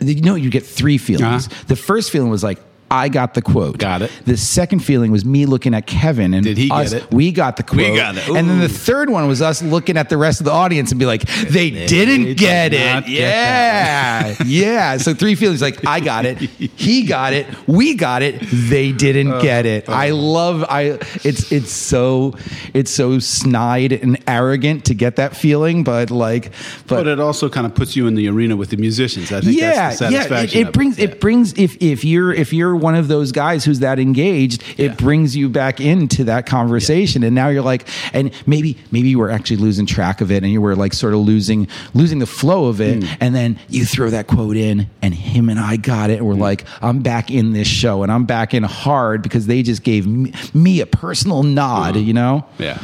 [0.00, 1.48] you know you get three feelings.
[1.48, 1.64] Uh-huh.
[1.68, 2.58] The first feeling was like
[2.90, 3.78] I got the quote.
[3.78, 4.12] Got it.
[4.26, 7.10] The second feeling was me looking at Kevin and Did he get it?
[7.12, 7.78] We got the quote.
[7.90, 8.28] We got it.
[8.28, 10.98] And then the third one was us looking at the rest of the audience and
[11.00, 12.76] be like, they, didn't did get it.
[13.06, 14.36] get yeah.
[14.46, 14.96] yeah.
[14.98, 19.32] So three feelings like I got it, he got it, we got it, they didn't
[19.32, 19.88] Uh, get it.
[19.88, 22.34] I love I it's it's so
[22.74, 26.52] it's so snide and arrogant to get that feeling, but like
[26.86, 29.32] but, But it also kind of puts you in the arena with the musicians.
[29.32, 30.42] I think yeah, that's the yeah.
[30.42, 31.04] It, it brings Yeah.
[31.06, 34.86] it brings if if you're if you're one of those guys who's that engaged, Yeah.
[34.86, 39.18] it brings you back into that conversation, and now you're like, and maybe maybe you
[39.18, 42.26] were actually losing track of it, and you were like sort of losing losing the
[42.26, 43.14] flow of it, Hmm.
[43.20, 46.34] and then you throw that quote in, and him and I got it, and we're
[46.34, 46.40] Hmm.
[46.40, 50.06] like, I'm back in this show, and I'm back in hard because they just gave
[50.06, 52.44] me, me a personal nod, you know.
[52.58, 52.78] Yeah.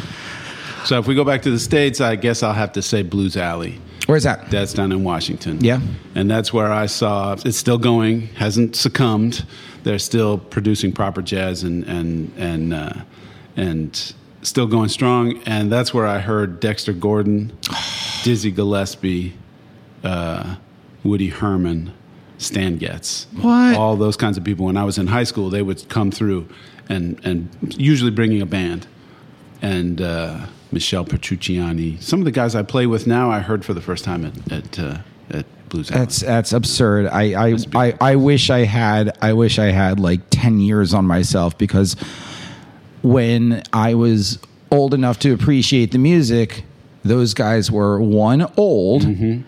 [0.84, 3.36] So if we go back to the states, I guess I'll have to say Blues
[3.36, 3.78] Alley.
[4.06, 4.50] Where's that?
[4.50, 5.58] That's down in Washington.
[5.60, 5.78] Yeah.
[6.16, 9.44] And that's where I saw it's still going, hasn't succumbed.
[9.82, 12.94] They're still producing proper jazz and and and uh,
[13.56, 15.38] and still going strong.
[15.46, 17.56] And that's where I heard Dexter Gordon,
[18.22, 19.34] Dizzy Gillespie,
[20.04, 20.56] uh,
[21.04, 21.92] Woody Herman,
[22.38, 23.26] Stan Getz.
[23.40, 23.76] What?
[23.76, 24.66] All those kinds of people.
[24.66, 26.48] When I was in high school, they would come through
[26.88, 28.86] and and usually bringing a band
[29.60, 32.02] and uh, Michel Petrucciani.
[32.02, 34.52] Some of the guys I play with now, I heard for the first time at
[34.52, 34.98] at, uh,
[35.30, 35.88] at Blues.
[35.88, 37.06] That's that's absurd.
[37.06, 41.04] I I, I I wish I had I wish I had like ten years on
[41.06, 41.96] myself because
[43.02, 44.38] when I was
[44.70, 46.64] old enough to appreciate the music,
[47.04, 49.44] those guys were one old and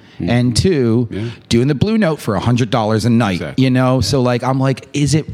[0.57, 1.15] 2 Mm-hmm.
[1.15, 1.31] Yeah.
[1.49, 3.35] doing the blue note for a hundred dollars a night.
[3.35, 3.65] Exactly.
[3.65, 5.27] You know, so like I'm like, is it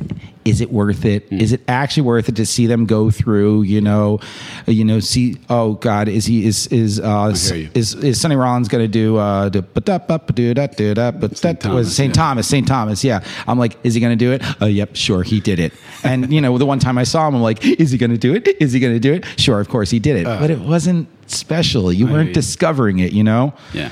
[0.44, 1.28] is it worth it?
[1.30, 1.40] Mm.
[1.40, 3.62] Is it actually worth it to see them go through?
[3.62, 4.20] You know,
[4.66, 5.36] uh, you know, see.
[5.50, 7.30] Oh God, is he is is uh,
[7.74, 10.94] is is Sonny Rollins going to do uh, do but that but do that do
[10.94, 12.14] that but that was St.
[12.14, 12.66] Thomas St.
[12.66, 15.58] Thomas yeah I'm like is he going to do it uh, yep sure he did
[15.58, 15.72] it
[16.04, 18.18] and you know the one time I saw him I'm like is he going to
[18.18, 20.50] do it is he going to do it sure of course he did it but
[20.50, 22.12] it wasn't special you Uh.
[22.12, 23.90] weren't discovering it you know yeah,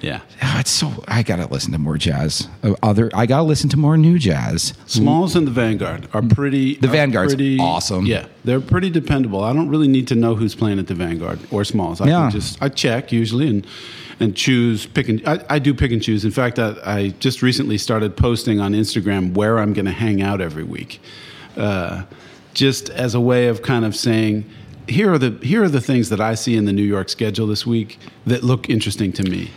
[0.00, 0.20] yeah.
[0.42, 3.76] Oh, it's so I gotta listen to more jazz Uh, other I gotta listen to
[3.76, 6.76] more new jazz Smalls and the Vanguard are pretty.
[6.76, 8.06] The are Vanguard's pretty, awesome.
[8.06, 9.42] Yeah, they're pretty dependable.
[9.44, 12.00] I don't really need to know who's playing at the Vanguard or Smalls.
[12.00, 12.22] I Yeah.
[12.22, 13.66] can just I check usually and
[14.18, 16.24] and choose pick and I, I do pick and choose.
[16.24, 20.20] In fact, I, I just recently started posting on Instagram where I'm going to hang
[20.20, 21.00] out every week,
[21.56, 22.02] uh,
[22.52, 24.44] just as a way of kind of saying.
[24.88, 27.46] Here are the here are the things that I see in the New York schedule
[27.46, 29.50] this week that look interesting to me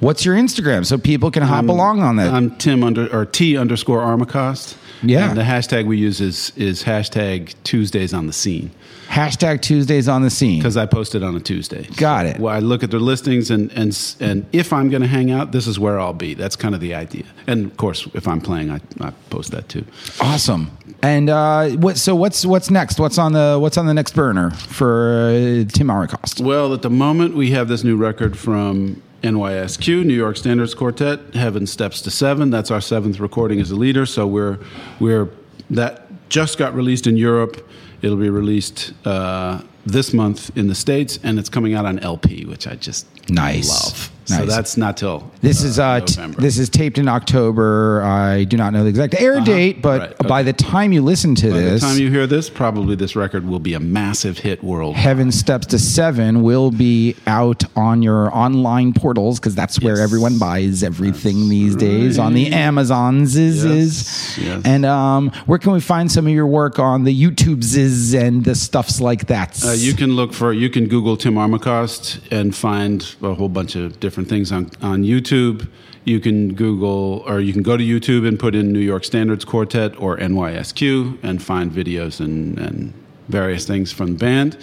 [0.00, 2.32] What's your Instagram so people can hop along on that?
[2.32, 4.76] I'm Tim under or T underscore Armacost.
[5.02, 5.28] Yeah.
[5.28, 8.70] And the hashtag we use is is hashtag Tuesdays on the scene
[9.08, 10.58] Hashtag Tuesdays on the scene.
[10.58, 11.84] because I post it on a Tuesday.
[11.96, 12.38] Got it.
[12.38, 15.52] Well, I look at their listings and and and if I'm going to hang out,
[15.52, 16.34] this is where I'll be.
[16.34, 17.24] That's kind of the idea.
[17.46, 19.84] And of course, if I'm playing, I, I post that too.
[20.20, 20.76] Awesome.
[21.02, 21.98] And uh, what?
[21.98, 22.98] So what's what's next?
[22.98, 26.40] What's on the what's on the next burner for uh, Tim Armacost?
[26.44, 31.34] Well, at the moment, we have this new record from NYSQ, New York Standards Quartet,
[31.34, 32.50] Heaven Steps to Seven.
[32.50, 34.06] That's our seventh recording as a leader.
[34.06, 34.58] So we're
[35.00, 35.28] we're
[35.70, 37.66] that just got released in Europe.
[38.02, 42.44] It'll be released uh, this month in the states, and it's coming out on LP,
[42.44, 43.68] which I just Nice.
[43.68, 44.10] love.
[44.26, 48.02] So that's not till This uh, is uh, t- this is taped in October.
[48.02, 50.12] I do not know the exact air date, but Uh-huh.
[50.20, 52.96] Right, by the time you listen to By this, the time you hear this, probably
[52.96, 54.96] this record will be a massive hit world.
[54.96, 60.02] Heaven Steps to Seven will be out on your online portals because that's where Yes.
[60.04, 63.36] everyone buys everything these days on the Amazons.
[63.36, 64.62] Is, Yes, yes.
[64.64, 68.54] And um, where can we find some of your work on the YouTubes and the
[68.54, 69.62] stuffs like that?
[69.64, 73.76] Uh, you can look for you can Google Tim Armacost and find a whole bunch
[73.76, 75.68] of different things on on YouTube.
[76.04, 79.44] You can Google or you can go to YouTube and put in New York Standards
[79.44, 82.92] Quartet or NYSQ and find videos and, and
[83.28, 84.56] various things from the band.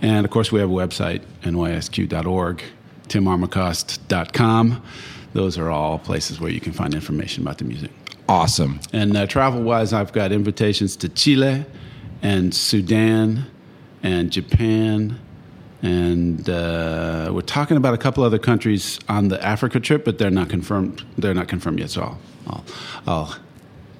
[0.00, 2.62] And of course, we have a website, nysq.org,
[3.08, 4.82] timarmacost.com.
[5.32, 7.90] Those are all places where you can find information about the music.
[8.28, 8.80] awesome.
[8.92, 11.64] And uh, travel wise, I've got invitations to Chile
[12.22, 13.46] and Sudan
[14.02, 15.18] and Japan.
[15.82, 20.30] And uh, we're talking about a couple other countries on the Africa trip, but they're
[20.30, 21.04] not confirmed.
[21.18, 22.64] They're not confirmed yet, so I'll, I'll,
[23.06, 23.34] I'll,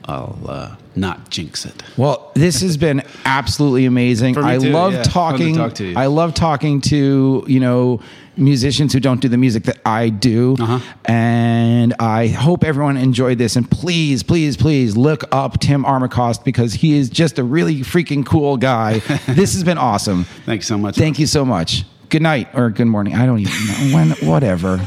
[0.08, 1.82] I'll uh, not jinx it.
[1.96, 4.38] Well, this has been absolutely amazing.
[4.38, 5.02] I too, love yeah.
[5.02, 5.54] Fun to talking.
[5.56, 5.96] talk to you.
[5.96, 8.00] I love talking to you know
[8.36, 10.78] musicians who don't do the music that I do, Uh-huh.
[11.06, 13.56] and I hope everyone enjoyed this.
[13.56, 18.24] And please, please, please look up Tim Armacost because he is just a really freaking
[18.26, 18.98] cool guy.
[19.26, 20.24] this has been awesome.
[20.44, 20.96] Thanks so much.
[20.96, 21.84] Thank you so much.
[22.10, 23.14] Good night or good morning.
[23.14, 24.10] I don't even know when.
[24.28, 24.86] Whatever.